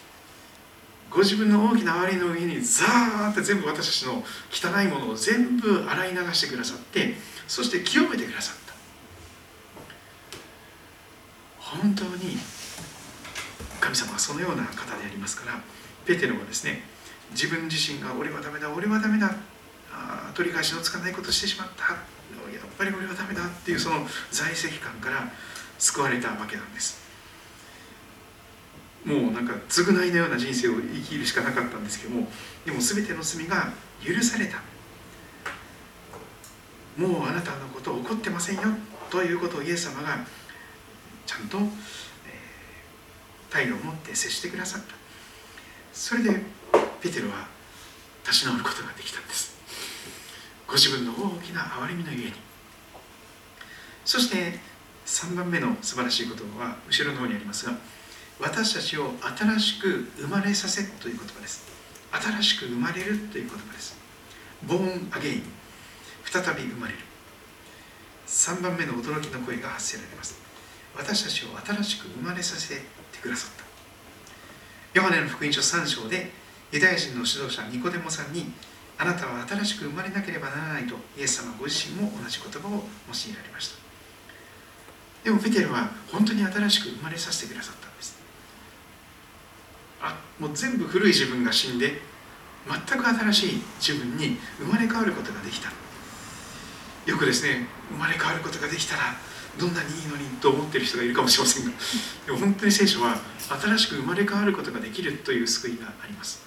[1.08, 7.14] ご自分の大きな憐れみの上にザーって全部私たちの汚いものを全部洗い流してくださって
[7.46, 8.74] そして清めてくださった。
[11.58, 12.38] 本当に
[13.80, 15.60] 神様はそのような方でありますから
[16.04, 16.82] ペテロはですね
[17.32, 19.34] 自分自身が俺はダメだ俺はダメだ
[19.92, 21.98] あ取り返しのつかないことしてしまったやっ
[22.78, 25.30] ぱり俺はダメだっていうその在籍感から
[25.78, 27.04] 救われたわけなんです。
[29.04, 32.28] もうなんか償いのような人生を生きるしかなかったんですけども
[32.64, 33.72] でも全ての罪が
[34.04, 34.58] 許された。
[36.96, 38.62] もうあなたのことを怒ってませんよ。
[39.10, 40.18] ということをイエス様が
[41.26, 44.94] ちゃんと、えー、態度を持って接してくださった。
[45.92, 46.40] それで
[47.00, 47.48] ペテロは
[48.24, 49.56] 立ち直ることができたんです。
[50.66, 52.32] ご自分の大きな憐れみのゆえに。
[54.04, 54.58] そして
[55.04, 57.76] 3番目の素晴らしい言葉は後ろの方にありますが
[58.40, 61.64] 私たちを新しく生まれさせという言葉です。
[62.12, 63.96] 新しく生まれるという言葉です。
[64.66, 65.55] ボーンアゲイン。
[66.30, 66.98] 再び生まれる。
[68.26, 70.36] 3番目の驚きの声が発せられます。
[70.96, 72.82] 私たちを新しく生まれさせて
[73.22, 73.64] くださった。
[74.94, 76.30] ヨハネの福音書3章で
[76.72, 78.52] ユダヤ人の指導者ニコデモさんに
[78.98, 82.82] あなたは新しく生まれなければならないとイエス様ご自身も同じ言葉を用い
[83.36, 83.76] られました。
[85.22, 88.16] でもペテルは本当に新しく生まれさせてくださったんです。
[90.00, 92.00] あもう全部古い自分が死んで
[92.66, 95.70] 全く新しい自分に生まれ変わることができた。
[97.06, 99.14] よくですね生まれ変わることができたら
[99.58, 101.72] どんなにいいのにと思ってる人がいるかもしれませんが
[102.26, 106.44] でも本当に聖書は新しく生まれ変わることができるという救いがあります。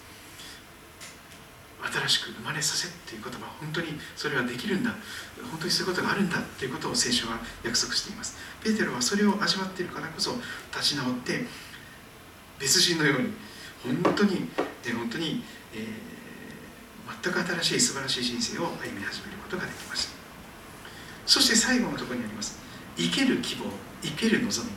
[1.82, 4.92] 新しく生まれさせっていう言葉本当にそれはできるんだ。
[5.50, 8.38] 本当にそういうことがあるんだということを聖書は約束しています。
[8.62, 10.36] ペテロはそれを味わっているからこそ
[10.72, 11.46] 立ち直って
[12.60, 13.30] 別人のように
[14.04, 14.50] 本当に
[14.94, 15.42] 本当に、
[15.74, 20.19] えー、全く新しい素晴らしい人生を歩み始めることができました。
[21.30, 22.58] そして最後のところにあります。
[22.98, 23.66] 生ける希望
[24.02, 24.74] 生ける望み。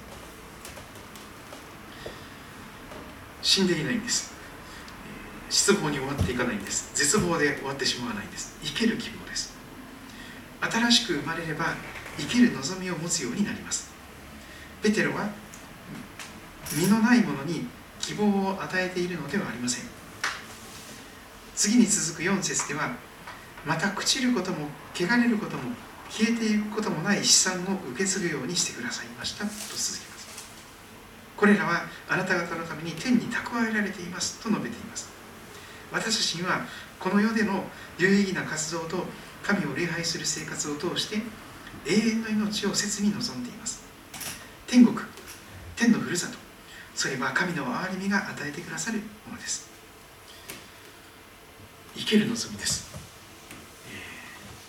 [3.41, 4.35] 死んでいないんです。
[5.49, 6.91] 失望に終わっていかないんです。
[6.95, 8.55] 絶望で終わってしまわないんです。
[8.63, 9.55] 生ける希望です。
[10.61, 11.75] 新しく生まれれば
[12.19, 13.91] 生きる望みを持つようになります。
[14.83, 15.31] ペテロは
[16.77, 17.67] 身のないものに
[17.99, 19.85] 希望を与えているのではありません。
[21.55, 22.95] 次に続く4節では
[23.65, 25.73] また朽ちることも汚れることも
[26.13, 29.47] 消えていくこともない資産を受け継ぐようにしてくださいました。
[29.47, 30.29] と続きます。
[31.39, 35.09] これらはあなた方のために天に蓄えられていますと述べています。
[35.91, 36.67] 私たちには
[37.01, 37.65] この世での
[37.99, 39.07] 有意義な活動と
[39.43, 41.17] 神を礼拝する生活を通して
[41.87, 43.83] 永遠の命を切に望んでいます。
[44.67, 44.99] 天国
[45.77, 46.37] 天のふるさと
[46.95, 49.71] それは神の憐れみが与えてくださるものです。
[51.97, 52.92] 生ける望みです。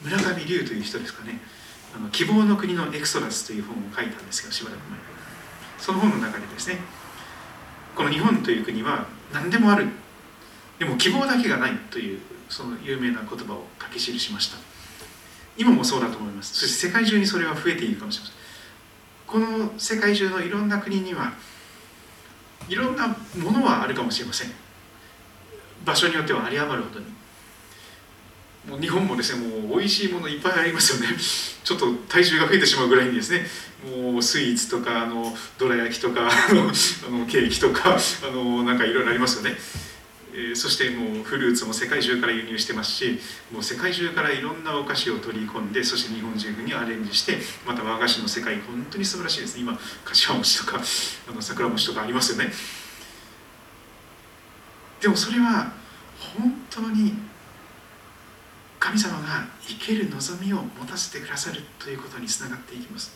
[0.03, 1.39] 村上龍という人ですかね
[1.95, 4.99] 「あの希望の国のエクソダス」という本を書いたんですけどしばらく前
[5.79, 6.79] その本の中でですね
[7.95, 9.87] この日本という国は何でもある。
[10.79, 14.57] でも希望だけがないというその有名な言葉を書き記しました。
[15.57, 16.55] 今もそうだと思います。
[16.55, 18.35] そして世界中にそれは増えているかもしれません。
[19.27, 21.33] この世界中のいろんな国には
[22.67, 24.51] いろんなものはあるかもしれません。
[25.85, 27.05] 場所によっては有り余るほどに。
[28.67, 31.15] もう日本もですねもう美味しいものいっぱいありますよね。
[31.63, 33.45] ちょっと体重が増えてしまうぐらいにですね
[33.83, 39.57] もうスイーツとかあのどら焼きとか あのケーキとかあのなんかいろいろありますよね、
[40.33, 43.19] えー、そしてもうフルーツも世界中から輸入してますし
[43.51, 49.61] もう世界中からいろんなお菓子を取り込んでそして日本人風にアレンジしてまた和菓子の世界本当に素晴らしいですね。
[49.61, 50.81] 今柏餅とか
[51.29, 52.53] あの桜餅とかありますよね。
[55.01, 55.73] でもそれは
[56.17, 57.13] 本当に
[58.83, 63.15] 神様が生ける望みを持たせてくださるということにつながっていきます。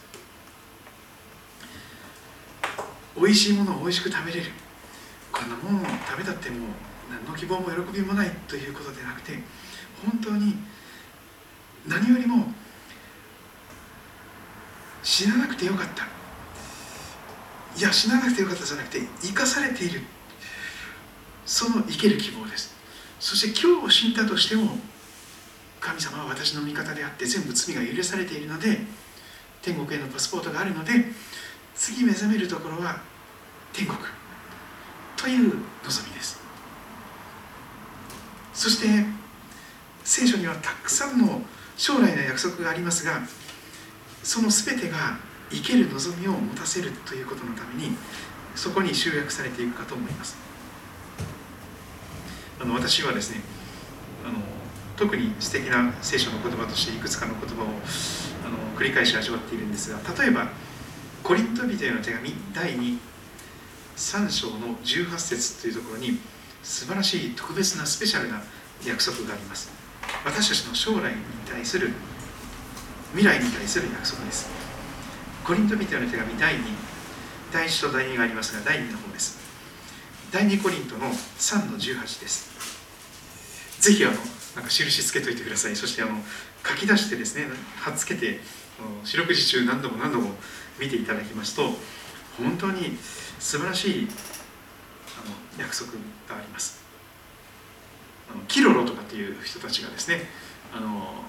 [3.18, 4.46] 美味しいものを美味しく食べれる。
[5.30, 6.60] こんなものを食べたってもう
[7.12, 9.34] 何の希望も喜びもないということでなくて
[10.02, 10.56] 本当に
[11.86, 12.46] 何よりも
[15.04, 16.06] 死ななくてよかった。
[17.78, 20.00] いや死ななくてよかったじゃなくて生かされている。
[21.46, 22.74] その生ける希望です。
[23.20, 24.78] そして今日死んだとしても
[25.88, 28.80] 神様は私の味方であって全部罪が許されているので
[29.62, 30.92] 天国へのパスポートがあるので
[31.76, 33.02] 次目覚めるところは
[33.72, 33.98] 天国。
[35.16, 36.40] という望みです。
[38.54, 39.06] そして
[40.04, 41.42] 聖書にはたくさんの
[41.76, 43.22] 将来の約束がありますが
[44.24, 45.18] その全てが
[45.52, 47.96] 生ける望みを持たせるということのために
[48.56, 50.38] そこに集約されていくかと思います。
[52.60, 53.42] あの私はですね
[54.26, 54.57] あの
[54.98, 57.68] 特に素敵な聖書の言葉としていくつかの言葉を
[58.46, 60.50] あの繰り返し味わっているんですが例えば
[61.24, 62.72] コリント人への手紙第
[63.96, 66.20] 23章の18節というところに
[66.64, 68.42] 素晴らしい特別なスペシャルな
[68.86, 69.72] 約束があります。
[70.26, 71.18] 私たちの将来に
[71.50, 71.92] 対する
[73.12, 74.50] 未来に対する約束です。
[75.44, 76.60] コリント人への手紙第2
[77.52, 79.40] 第1と第2がありますが第2の方です。
[80.32, 82.52] 第2コリントの3の18です。
[83.80, 84.16] ぜひあの
[84.58, 85.76] なんか印つけといてください。
[85.76, 86.18] そしてあの
[86.66, 87.46] 書き出してですね
[87.80, 88.40] 貼っつけて
[89.04, 90.32] 四六時中何度も何度も
[90.80, 91.62] 見ていただきますと
[92.38, 92.98] 本当に
[93.40, 94.08] 素晴らしい
[95.16, 95.92] あの約束
[96.28, 96.84] があります。
[98.32, 100.24] あのキロロとかっていう人たちがですね
[100.76, 101.24] あの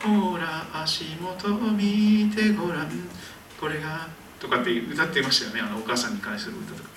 [0.00, 2.90] ほら足元を見てごらん。
[3.60, 4.06] これが
[4.38, 5.60] とかって歌っていましたよね。
[5.60, 6.88] あのお母さんに関する歌とか。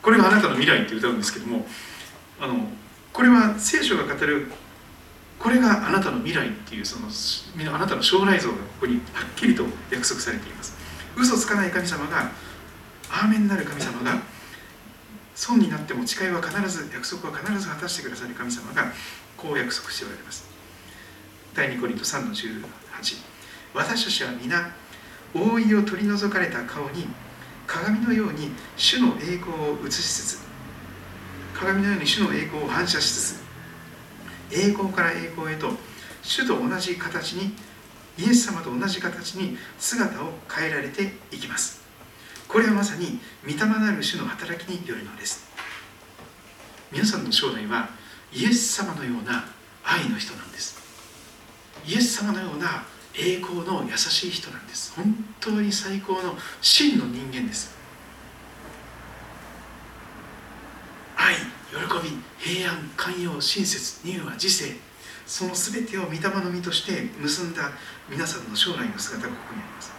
[0.00, 1.66] これがあなたの未来って歌うんですけども
[2.40, 2.70] あの
[3.12, 4.50] これは聖書が語る。
[5.38, 7.06] これがあなたの未来っていうその
[7.74, 10.76] あなたの将来像がここにはっきりと約束されています。
[11.16, 12.30] 嘘つかない神様が
[13.10, 14.20] アーメンなる神様が
[15.34, 18.92] 損になっても誓いは必ず約束は必ず果たしてくださる神様が
[19.36, 20.44] こう約束しておられます。
[21.54, 22.62] 第2コリント3の18
[23.74, 24.70] 私たちは皆
[25.34, 27.06] 覆いを取り除かれた顔に
[27.66, 30.49] 鏡のように主の栄光を映しつつ
[31.60, 33.40] 鏡のように主の栄光を反射しつつ
[34.50, 35.68] 栄光から栄光へと
[36.22, 37.52] 主と同じ形に
[38.18, 41.80] イエス様と同じ形に姿を変えられていきます。
[42.48, 45.44] これはまさに御霊なる主の働きによるのです。
[46.90, 47.90] 皆さんの将来は
[48.32, 49.44] イエス様のような
[49.84, 50.78] 愛の人なんです。
[51.86, 52.84] イエス様のような
[53.14, 54.94] 栄光の優しい人なんです。
[54.96, 57.79] 本当に最高の真の人間です。
[61.20, 61.44] 愛喜
[62.02, 64.74] び平安寛容親切乳和自制
[65.26, 67.70] その全てを御霊の実として結んだ
[68.08, 69.92] 皆さんの将来の姿がここにあります。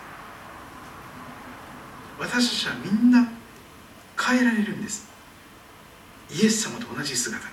[2.19, 3.29] 私たちはみんな
[4.19, 5.09] 変えられるんです。
[6.29, 7.47] イエス様と同じ姿。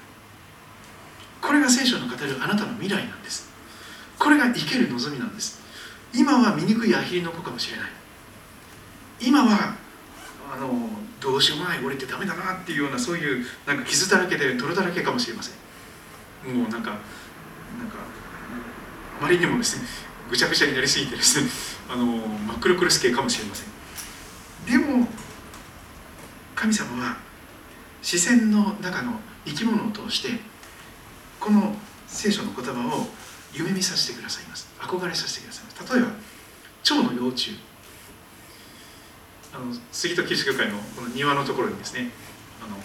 [1.40, 3.48] これが聖書の語るあなたの未来なんです。
[4.18, 5.60] これが生ける望みなんです。
[6.12, 7.90] 今は醜いアヒルの子かもしれない。
[9.20, 9.74] 今は
[10.52, 10.90] あの
[11.20, 16.54] どうしようもない俺ってダメだなっていうようなそういうなんか傷だらけで泥だらけかもしれません。
[16.54, 17.96] もうなんかなんか
[19.20, 19.88] あまりにもですね
[20.30, 21.48] ぐちゃぐちゃになりすぎてですね
[21.90, 23.68] あの真っ黒クロス系かもしれません。
[24.66, 25.08] でも
[26.54, 27.16] 神様は
[28.02, 30.40] 視線の中の生き物を通して
[31.40, 31.74] この
[32.06, 33.06] 聖書の言葉を
[33.52, 34.68] 夢見させてくださいます。
[34.78, 35.94] 憧れさせてくださいます。
[35.94, 36.10] 例えば
[36.82, 37.58] 蝶の幼虫。
[39.52, 42.10] あの杉戸キリスト教会のこの庭のところにですね
[42.62, 42.76] あの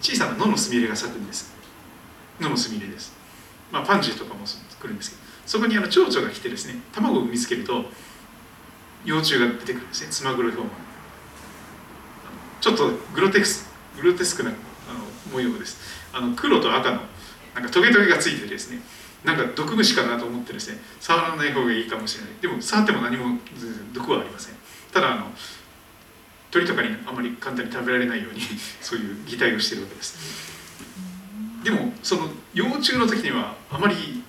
[0.00, 1.54] 小さな野のすみれが咲くんです。
[2.40, 3.12] 野のすみれです、
[3.70, 7.84] まあ、パンジーとかも来るんですけどそこにあの蝶々が来てですね卵を産みつけると
[9.04, 10.08] 幼虫が出てくるんですね。
[10.10, 10.62] つまぐろ表
[12.60, 14.58] ちょっとグロテクスグロテスクなあの
[15.32, 15.78] 模様です。
[16.12, 17.00] あの黒と赤の
[17.54, 18.80] なんかトゲトゲがついてですね
[19.22, 22.32] なんか毒虫かなと思ってですね触らない方がいいかもしれない。
[22.40, 23.38] でも触っても何も
[23.92, 24.54] 毒はありません。
[24.94, 25.26] ただあの
[26.52, 28.40] 鳥とかにあまり簡単に食べられないように
[28.80, 30.16] そういう擬態をしてるわけです。
[31.64, 34.22] でもその幼虫の時にはあまり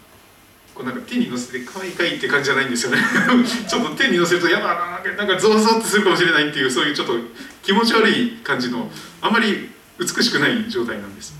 [0.74, 2.97] こうなんか手に乗せて可愛いかいって感じじゃないんですよね。
[3.70, 7.13] ちょっと手に乗せるとやだななんかゾワゾワってするかもしれないっていうそういうちょっと
[7.61, 8.91] 気持ち悪い感じの
[9.22, 11.36] あまり美しくない状態なんです。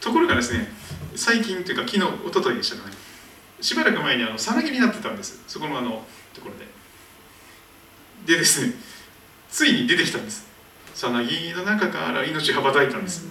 [0.00, 0.70] ところがですね
[1.16, 2.94] 最近というか昨日一昨日でしたかね。
[3.62, 5.42] しばらく前にあのさなぎになってたんです。
[5.48, 6.81] そこのあのところで。
[8.26, 8.74] でですね
[9.50, 10.46] ついに出てきたんです。
[10.94, 13.26] さなぎの中から命羽ばたいたんです。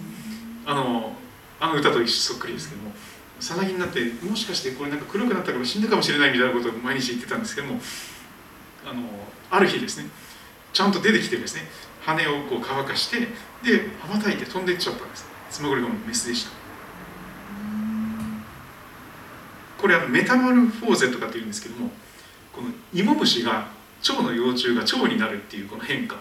[0.66, 1.16] あの
[1.60, 2.92] あの歌とそっくりですけども
[3.40, 7.80] さなぎになってもしかしてこれなんか黒くなったから死んだかもしれないみたいなことを毎日言ってたんですけども
[8.84, 9.02] あの
[9.50, 10.08] ある日ですね
[10.72, 11.62] ちゃんと出てきてですね
[12.02, 15.26] 羽をこう乾かしてで羽ばたいて飛んでいっちゃったんです。
[15.50, 16.50] つまぐりがメスでした。
[19.78, 21.90] これはメタモルフォーゼとかっていうんですけども
[22.52, 23.66] この芋虫が
[24.02, 26.16] 蝶の幼虫が蝶になるっていうこの変化。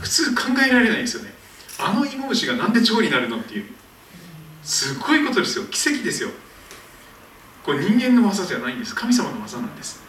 [0.00, 1.32] 普通考えられないですよね。
[1.78, 3.66] あの芋虫がなんで蝶になるのっていう。
[4.62, 5.64] すごいことですよ。
[5.66, 6.30] 奇跡ですよ。
[7.64, 8.94] これ人間の技じゃないんです。
[8.94, 10.00] 神様の技なんです。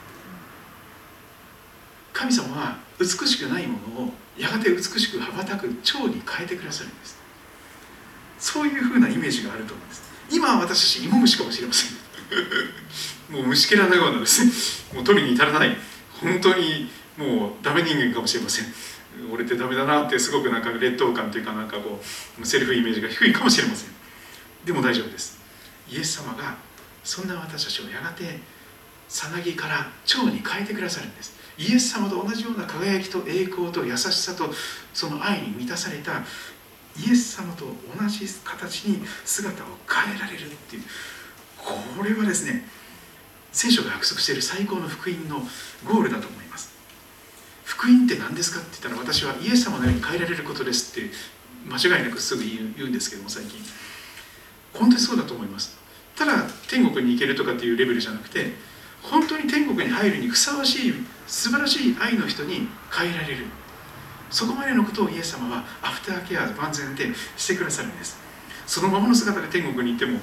[2.13, 7.17] 神様は美しくないものをやがて美しく羽ばたく蝶に変えてくださるんです。
[8.39, 10.03] そういうふうなイメージがあると思うんです。
[10.31, 11.99] 今は私たち芋虫かもしれません。
[13.31, 14.51] もう虫けらのようなですね。
[14.93, 15.77] もう取りに至らない。
[16.21, 18.65] 本当にもうダメ人間かもしれません。
[19.33, 21.99] 俺ってダメだなってすごくなんか劣等感というかなんかこ
[22.41, 23.89] うセルフイメージが低いかもしれません。
[24.65, 25.39] でも大丈夫です。
[25.89, 26.57] イエス様が
[27.03, 28.39] そんな私たちをやがて
[29.07, 31.37] さなぎから蝶に変えてくださるんです。
[31.57, 34.53] イエス様と同じような輝きと栄光と優しさと
[34.93, 36.23] その愛に満たされた。
[36.97, 40.83] イエス様と同じ形に姿を変えられるっていう。
[41.57, 42.65] これはですね
[43.51, 45.39] 聖書が約束している最高の福音の
[45.85, 46.71] ゴールだと思います。
[47.63, 51.09] 福音って何ですかって言ったら私はイエス様のように変えられることですって
[51.67, 53.59] 間違いなくすぐ言うんですけども最近。
[54.73, 55.77] 本当にそうだと思います。
[56.15, 58.53] ただ天国に行けるとかっていうレベルじゃなくて
[59.01, 60.93] 本当に天国に入るにふさわしい
[61.25, 63.45] 素晴らしい愛の人に変えられる。
[64.29, 68.17] そこまでのことをイエス様はアフターケア万全でしてくださるんです。
[68.67, 70.19] そのままの姿で天国に行っても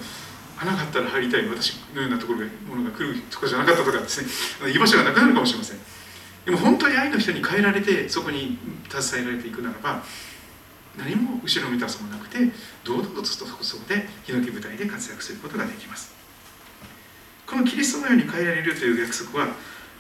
[0.58, 4.22] 穴があったら入りたい私のようなところがものが来るとこじゃなかったとかです
[4.64, 4.72] ね。
[4.72, 5.78] 居場所がなくなるかもしれません。
[6.46, 10.02] でも本当に愛の人に変えられてそこに携えられていくならば
[10.96, 12.38] 何も後ろめたさもなくて
[12.84, 16.14] 堂々とそこそこでヒノキ舞台で活躍することができます。
[17.46, 19.46] このキリストのように変えられるという約束は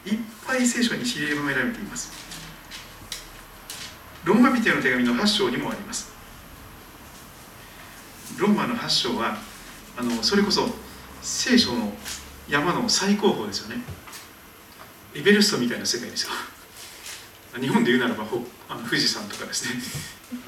[0.06, 2.12] いっぱい聖書に知りめられています。
[4.24, 6.12] ローマ人への手紙の8章にもあります。
[8.38, 9.38] ローマの8章は
[9.96, 10.68] あのそれこそ
[11.22, 11.92] 聖書の
[12.48, 13.82] 山の最高峰ですよね。
[15.14, 16.30] エベレストみたいな世界ですよ。
[17.58, 18.24] 日本で言うならば
[18.68, 19.80] あの富士山とかですね。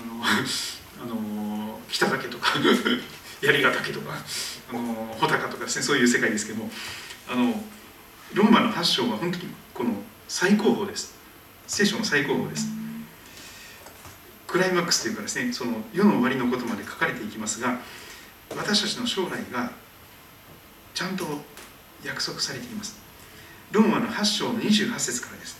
[0.00, 0.22] あの
[1.02, 2.54] あの北岳とか
[3.40, 4.18] 槍ヶ岳とか
[4.70, 5.82] あの穂高とかですね。
[5.82, 6.70] そういう世界ですけども。
[7.26, 7.64] あの
[8.34, 11.14] ローマの8章は本当にこの最高峰です。
[11.66, 12.66] 聖書の最高峰です。
[14.46, 17.78] クライマックスというかですねその世の終わりのことまで書かれていきますが
[18.56, 19.72] 私たちの将来が
[20.94, 21.24] ちゃんと
[22.04, 22.98] 約束されています。
[23.70, 25.58] ローマの8章の28節からです。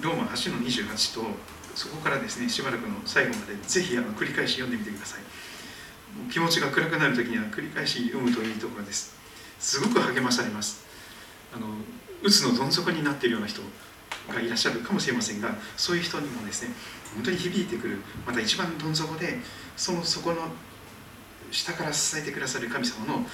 [0.00, 1.26] ローマ8の28と
[1.74, 5.20] そこからですねしばらくの最後までぜひあの繰り返し読んでみてください。
[6.30, 9.14] 気持ちが暗くなる時には繰り返し読むといいところです。
[9.58, 10.84] すごく励まされます。
[11.54, 11.66] あの
[12.22, 13.62] うつのどん底になっているような人。
[14.32, 16.74] がいらっしゃるかもしれませんがそういう人にもですね
[17.14, 19.38] 本当に響いてくるまた一番どん底で
[19.76, 20.48] その底の
[21.50, 23.26] 下から支えてくださる神様の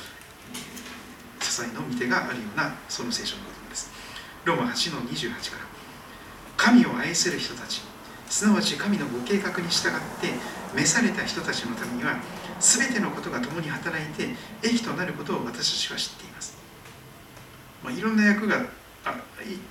[1.40, 3.90] 支えの御手があるようなその聖書のことです。
[4.44, 5.64] ローマ8の28から
[6.56, 7.82] 神を愛する人たち
[8.28, 10.32] すなわち神のご計画に従って
[10.74, 12.16] 召された人たちのためには
[12.60, 14.28] 全てのことが共に働いて
[14.62, 16.56] 益となることを私たちは知っています、
[17.82, 18.66] まあ、いろんな役が
[19.04, 19.14] あ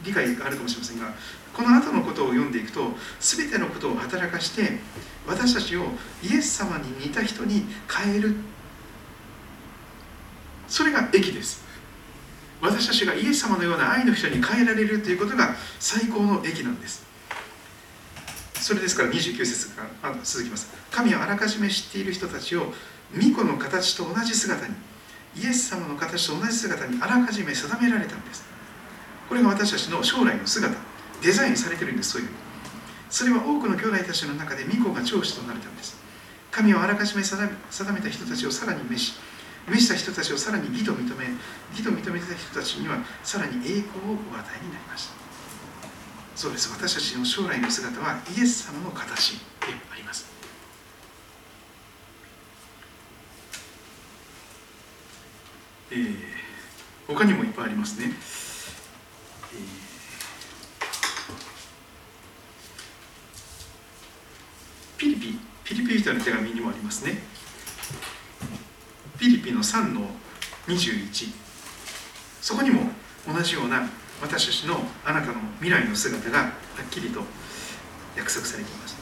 [0.04, 1.14] 理解があるかもしれませんが
[1.54, 4.80] この後のことを読んでいくと全てのことを働かして
[5.28, 5.86] 私たちを
[6.24, 8.36] イエス様に似た人に変える。
[10.68, 11.64] それが益です。
[12.62, 17.06] 私たちがイエス様のような愛の人に変えられるということが最高の益なんです。
[18.56, 20.74] それですから29節から続きます。
[20.90, 22.74] 神はあらかじめ知っている人たちを
[23.14, 24.74] 巫女の形と同じ姿に
[25.38, 28.53] イエス様の形と同じ姿にあらかじめ定められたんです。
[29.30, 30.76] これが私たちの将来の姿
[31.22, 32.30] デザインされてるんですそういう。
[33.10, 35.98] それは多くの兄弟たちの中で巫女が長子となれたんです。
[36.52, 37.48] 神はあらかじめ定
[37.94, 39.14] めた人たちをさらに召し
[39.68, 41.26] 召した人たちをさらに義と認め
[41.72, 45.14] 義と認めた人たちにはさらに栄光をお与えになりました。
[46.36, 46.70] そうです。
[46.72, 49.40] 私たちの将来の姿はイエス様の形で
[49.92, 50.26] あります。
[55.92, 56.18] えー、
[57.08, 58.12] 他にもいっぱいありますね、
[59.54, 59.60] えー、
[65.04, 67.18] ピリピピリピ人の手紙にもありますね。
[69.20, 70.08] ピリピの3の
[70.68, 71.30] 21
[72.41, 72.89] そこにも
[73.28, 73.86] 同じような
[74.22, 76.45] 私たちのあなたの未来の姿がは
[76.88, 77.22] っきりと
[78.16, 78.95] 約束されています。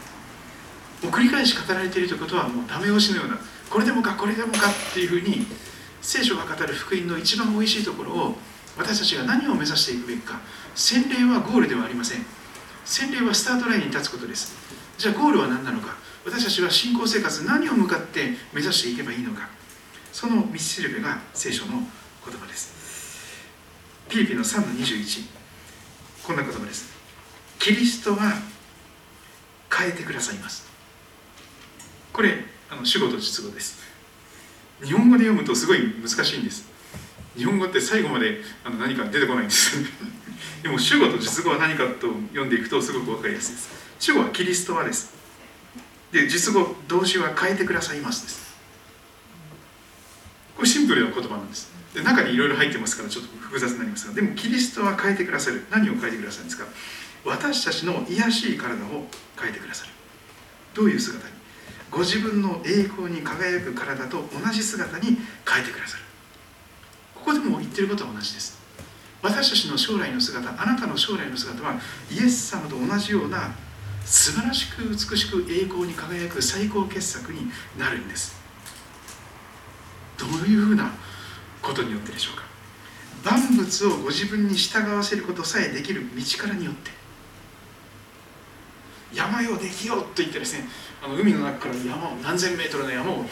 [1.04, 3.38] もう繰り返し語られているということはもうダメ押しのような
[3.70, 5.46] これでもかこれでもかっていうふうに
[6.02, 8.36] 聖書が語る福音の一番おいしいところを
[8.76, 10.42] 私たちが何を目指していくべきか
[10.74, 12.26] 洗礼はゴールではありません。
[12.86, 14.81] 洗礼はスタートラインに立つことです。
[15.02, 15.96] じゃあゴールは何なのか。
[16.24, 19.50] 私たちは信仰生活何を向かって目指していけばいいのか。
[20.14, 23.50] その道しるべが聖書の言葉です。
[24.10, 25.26] ピリピの3の21
[26.24, 26.94] こんな言葉です。
[27.58, 28.32] キリストは
[29.76, 30.70] 変えてくださいます。
[32.14, 32.36] これ
[32.70, 33.80] あの主語と実語です。
[34.84, 36.70] 日本語で読むとすごい難しいんです。
[37.36, 39.78] 日本語って最後まであの何か出てこないんです。
[40.62, 43.81] でも主語と実語は何かと読んでいくとすごく分かりやすいです。
[44.02, 45.14] 主語はキリストはです。
[46.12, 48.58] で実語動詞は変えてくださいますです。
[50.56, 51.72] これシンプルな言葉なんです。
[51.94, 54.16] で中にいろいろ入ってますからちょっと複雑になりますが。
[54.16, 55.68] でもキリストは変えてくださる。
[55.70, 56.66] 何を変えてくださるんですか？
[57.26, 59.06] 私たちの癒しい体を
[59.40, 59.92] 変えてくださる。
[60.74, 61.34] どういう姿に？
[61.92, 66.04] ご自分の栄光に輝く体と同じ姿に変えてくださる。
[67.14, 68.60] ここでも言ってることは同じです。
[69.22, 71.76] 私たちの将来の姿あなたの将来の姿は
[72.10, 73.54] イエス様と同じような
[74.06, 78.36] 素晴らしく美しく栄光に輝く最高傑作になるんです。
[80.18, 80.92] どういうふうな
[81.62, 82.44] ことによってでしょうか。
[83.24, 86.92] 万物をご自分に従わせることさえできる道からによって。
[89.14, 90.68] 山よできようと言ってですね
[91.04, 93.26] あの海の中から山を何千メートルの山を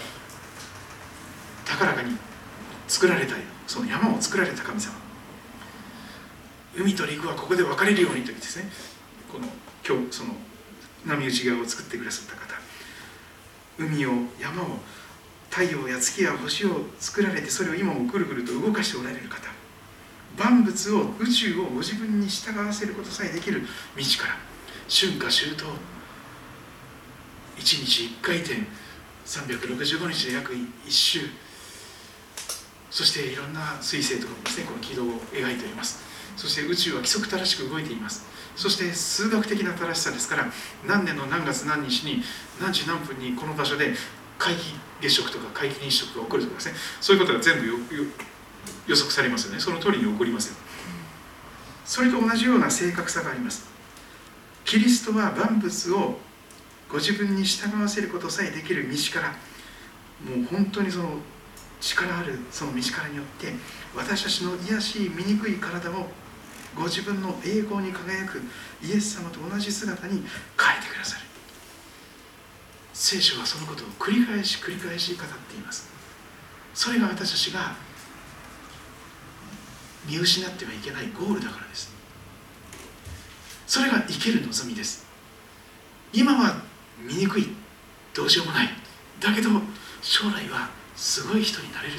[1.66, 2.18] 高らかに
[2.88, 4.94] 作られたその山を作られた神様。
[6.76, 8.70] 海と陸はここで分かれるようにと言ってですね
[9.32, 9.48] この
[9.88, 10.34] 今日その
[11.06, 12.60] 波打ち側を作ってくださった方。
[13.78, 14.80] 海を山を
[15.50, 19.50] 太陽や月や星を作られてそれを今もぐるぐると動かしておられる方。
[20.38, 23.68] 万物を宇宙をご自分に従わせることさえできる道
[24.22, 24.38] から。
[24.90, 25.66] 春夏秋冬。
[27.58, 28.90] 1日1回転。
[29.30, 31.20] 365日で約1周
[32.90, 36.02] そしていろんな彗星とかもですねこの軌道を描いております。
[36.36, 38.26] そして宇宙は規則正しく動いています。
[38.60, 40.46] そして数学的な正しさですから
[40.86, 42.22] 何年の何月何日に
[42.62, 43.94] 何時何分にこの場所で
[44.38, 46.74] 皆既月食とか皆既日食が起こるとかですね。
[47.00, 47.68] そういうことが全部
[48.86, 49.62] 予測されますよね。
[49.62, 50.56] その通りに起こりますよ。
[51.86, 53.66] それと同じような正確さがあります。
[54.66, 56.20] キリストは万物を
[56.92, 59.30] ご自分に従わせることさえできる道から
[60.30, 61.20] もう本当にその
[61.80, 63.54] 力あるその道からによって
[63.96, 66.10] 私たちの癒しい醜い体を
[66.76, 68.42] ご自分の栄光に輝く
[68.82, 70.24] イエス様と同じ姿に変え
[70.82, 71.30] てくださる
[73.00, 75.90] 聖書はそのことを繰り返し繰り返し語っています。
[76.74, 77.76] それが私たちが
[80.06, 81.94] 見失ってはいけないゴールだからです。
[83.66, 85.06] それが生ける望みです。
[86.12, 86.62] 今は
[87.08, 87.48] 醜い。
[88.14, 88.70] どうしようもない。
[89.22, 89.50] だけど
[90.02, 91.94] 将来はすごい人になれる。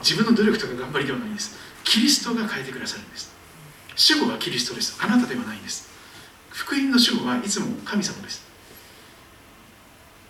[0.00, 1.56] 自分の努力とか頑張りではないです。
[1.84, 3.32] キリストが変えてくださるんです。
[3.94, 4.98] 主語はキリストです。
[5.00, 5.88] あなたではないんです。
[6.50, 8.42] 福音の主語はいつも神様です。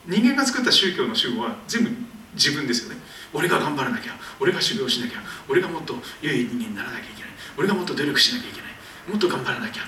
[0.07, 1.91] 人間が作った宗教の主語は全部
[2.35, 3.01] 自分ですよね。
[3.33, 7.31] 俺が頑張らなきゃ俺が修行しなきゃ俺がもっと良い人間にならなきゃいけない。
[7.57, 8.73] 俺がもっと努力しなきゃいけない。
[9.09, 9.83] もっと頑張らなきゃ。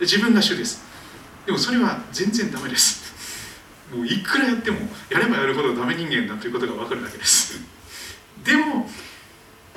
[0.00, 0.82] 自分が主です。
[1.46, 3.10] でもそれは全然ダメです。
[3.94, 4.78] もういくらやっても
[5.10, 7.60] やればやるほどダメ人間だということが分かるだけです。
[8.44, 8.88] でも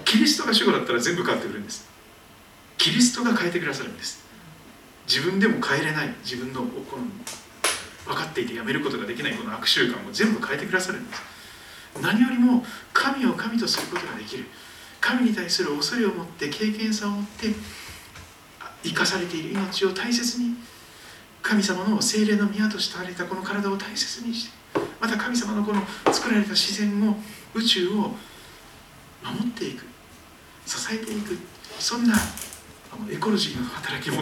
[0.06, 1.88] キリストが主語だったら全部変わってくるんです。
[2.78, 4.24] キリストが変えてくださるんです。
[5.08, 6.14] 自分でも変えれない。
[6.24, 7.04] 自分のこの
[8.06, 11.22] 分かっていてやめることができないこの悪習慣を全部変えてくださるんです。
[12.02, 14.46] 何よりも神を神とすることができる。
[15.00, 17.48] 神に対する恐れを持って経験さを持って
[18.84, 19.54] 生かされている。
[19.54, 20.56] 命を大切に。
[21.42, 24.54] 神様の精霊の宮としてあれたこの体を大切にして。
[25.00, 25.82] また神様のこの
[26.12, 27.18] 作られた自然を
[27.54, 28.16] 宇宙を
[29.22, 29.93] 守っていく。
[30.66, 31.38] 支えていく。
[31.80, 34.22] そんなあのエコロジーの働きも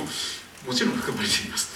[0.65, 1.71] もちろん含まれています。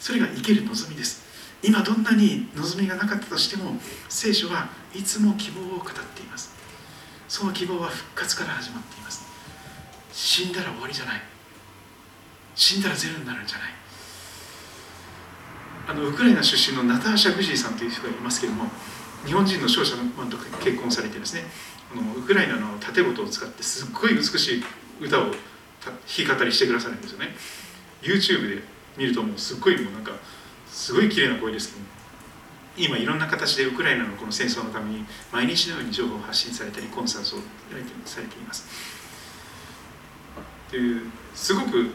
[0.00, 1.22] それが生ける望みです。
[1.62, 3.76] 今どんなに望みがなかったとしても
[4.08, 6.54] 聖書はいつも希望を語っています。
[7.28, 9.24] その希望は復活から始まっています。
[10.12, 11.22] 死んだら終わりじゃない。
[12.54, 13.74] 死んだらゼロになるんじゃない。
[15.88, 18.70] あのウクライナ出身のナターシャ・グジーさんという人がいますけれども
[19.26, 21.44] 日本人の商社のマンと結婚されてですね。
[21.94, 24.64] のウクライナの盾事を使ってすっごい美しい
[25.00, 25.32] 歌を弾
[26.06, 27.34] き語りしてくださるんですよね。
[28.02, 28.62] YouTube で
[28.96, 30.12] 見るともうすっごいもうなんか
[30.68, 31.84] すごい綺麗な声ですけど
[32.76, 37.40] 今いろんな形でウクライナのこの戦争のために毎日のように情報を発信されたりコンサートを
[38.04, 38.66] されています。
[40.70, 40.78] で
[41.34, 41.90] すごく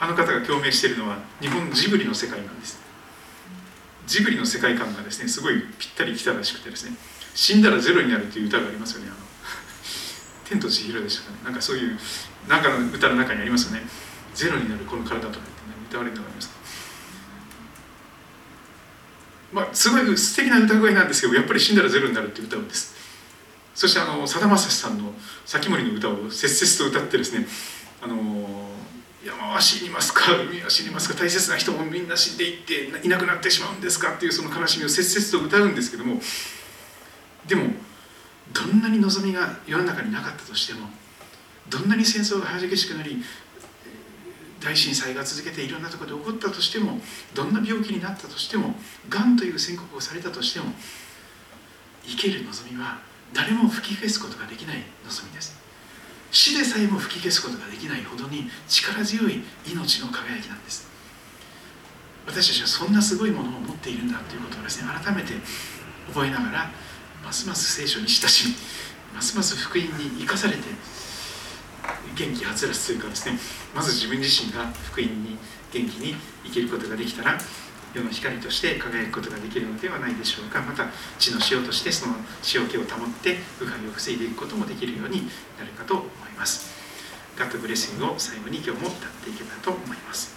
[0.00, 2.80] あの方が共鳴しているのは日本ジブリの世界なんです。
[4.06, 6.96] ジブリの世界観がですねすごいぴったりきたらしくてですね
[7.34, 9.25] 死んだらゼロになるという歌がありますよねあの。
[10.48, 11.38] 天と千尋でしたかね。
[11.44, 11.98] なんかそういう
[12.48, 13.86] なんかの歌の中にありますよね。
[14.34, 15.44] ゼロになるこの体とかって、ね、
[15.88, 16.50] 歌われるのがあります。
[19.52, 22.94] まあすごい素敵な歌声なんですけどやっぱり死んだらゼロになるっていう歌うんです。
[23.74, 25.12] そしてあのさだまさしさんの
[25.44, 27.46] 「先森の歌」を切々と歌ってですね
[28.02, 28.70] あの
[29.22, 36.22] 山は死にますか海は死にますか大切な人もみんな死んでいっていなくなってしまうんですかっていうその悲しみを切々と歌うんですけども
[37.46, 37.70] でも
[38.52, 40.88] どんなに望みが世の中になかったとしても
[41.68, 43.22] どんなに戦争が激しくなり
[44.60, 46.98] 大震災が続けていろんなところで起こったとしても
[47.34, 48.74] どんな病気になったとしても
[49.08, 50.66] がんという宣告をされたとしても
[52.04, 52.98] 生ける望みは
[53.32, 55.56] 誰も吹き消すことができない望みです。
[56.30, 60.88] 死でさえも吹き消すことができないほどに力強い命の輝きなんです。
[62.26, 65.34] 私たちはそんなすごいものを持っているんだということをですね改めて
[66.08, 66.70] 覚えながら
[67.26, 68.54] ますます聖書に親しみ
[69.12, 70.60] ますます福音に生かされて
[72.14, 73.36] 元気はつらつというかですね
[73.74, 75.36] まず自分自身が福音に
[75.72, 76.14] 元気に
[76.44, 77.36] 生きることができたら
[77.92, 80.60] 世の光として輝くことができるのではないでしょうか。
[80.60, 80.84] また
[81.18, 82.14] 地の塩としてその
[82.54, 85.22] 塩気を保って腐敗を防いでいくこともできるように
[85.58, 86.74] なるかと思います。
[87.38, 90.35] ガッドブレッシングを最後に今日も歌っていけたらと思います。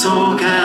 [0.00, 0.57] 注が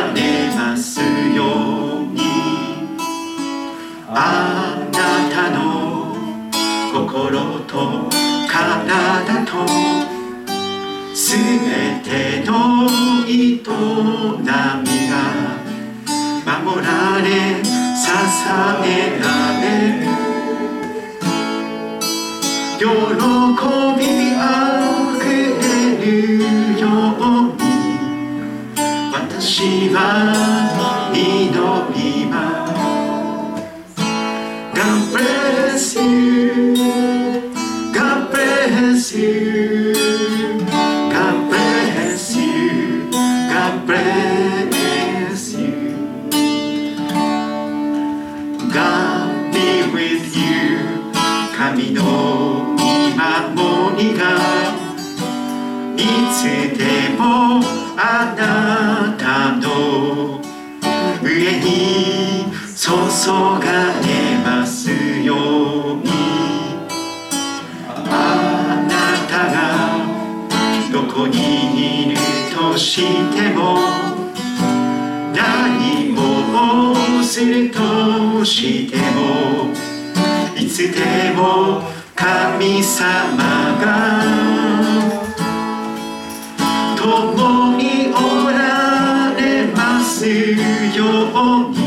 [87.03, 91.03] 共におられますよ
[91.35, 91.77] うに。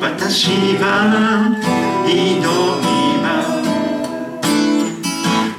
[0.00, 0.48] 私
[0.80, 1.54] は
[2.04, 2.10] 祈
[2.42, 2.90] り
[3.22, 3.62] ます。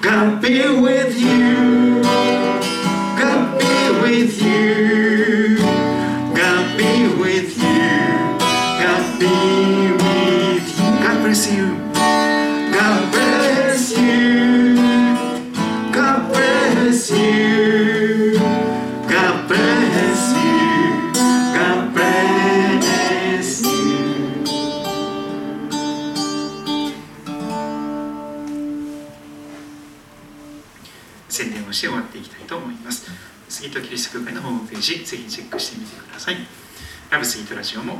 [0.01, 0.47] God be
[0.81, 1.00] with
[34.11, 36.35] スト教会のホームページぜひチェックしてみてください。
[37.09, 37.99] ラブスイートラジオもよ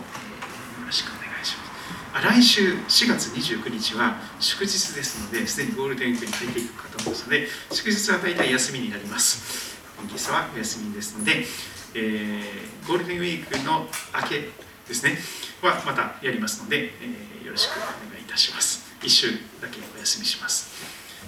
[0.86, 1.72] ろしくお願いします。
[2.14, 9.80] あ来週4月29日は祝日ですのですでにゴールデンウィークに入っていくかと思いますので祝日は大体休みになります。
[9.95, 11.45] 本日はお休みですので、
[11.95, 13.88] えーゴールデンウィークの
[14.22, 14.49] 明け
[14.89, 15.18] ですね
[15.62, 17.80] はまたやりますので、えーよろしくお
[18.12, 18.91] 願いいたします。
[19.01, 19.32] 1週
[19.62, 20.76] だけお休みします、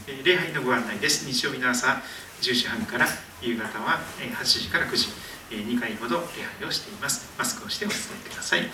[0.07, 1.25] えー礼拝のご案内です。
[1.25, 2.01] 日曜日の朝
[2.43, 3.07] 10時半から
[3.41, 5.07] 夕方は8時から9時
[5.49, 7.31] 2回ほど礼拝をしています。
[7.39, 8.67] マスクをしてお伝えください。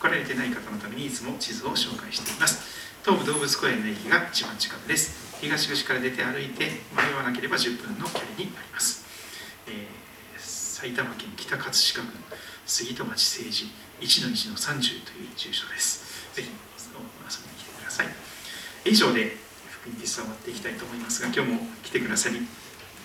[0.00, 2.64] 来られてない方のためにいつも地図を紹介しています。
[3.04, 5.36] 東武動物公園の駅が一番近くです。
[5.38, 9.04] 東口から出て歩いて迷わなければ10分の距離にあります、
[9.68, 10.00] えー
[10.80, 12.08] 埼玉県北葛飾郡
[12.64, 13.10] 杉戸町
[13.44, 13.68] 政治
[14.00, 16.32] 1の1の30という住所です。
[16.34, 18.06] ぜひ遊びに来てください。
[18.86, 19.36] 以上で
[19.68, 22.40] 福音ティスを終わっていきたいと思いますが今日も来てくださり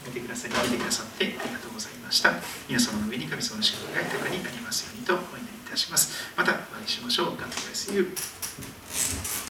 [0.05, 2.33] 見てくださり見てくださってありがとうございました。
[2.67, 9.34] 皆様の上に神様の祝福が豊かになりますようにとお祈りいたしますまたお会いしましょう God bless you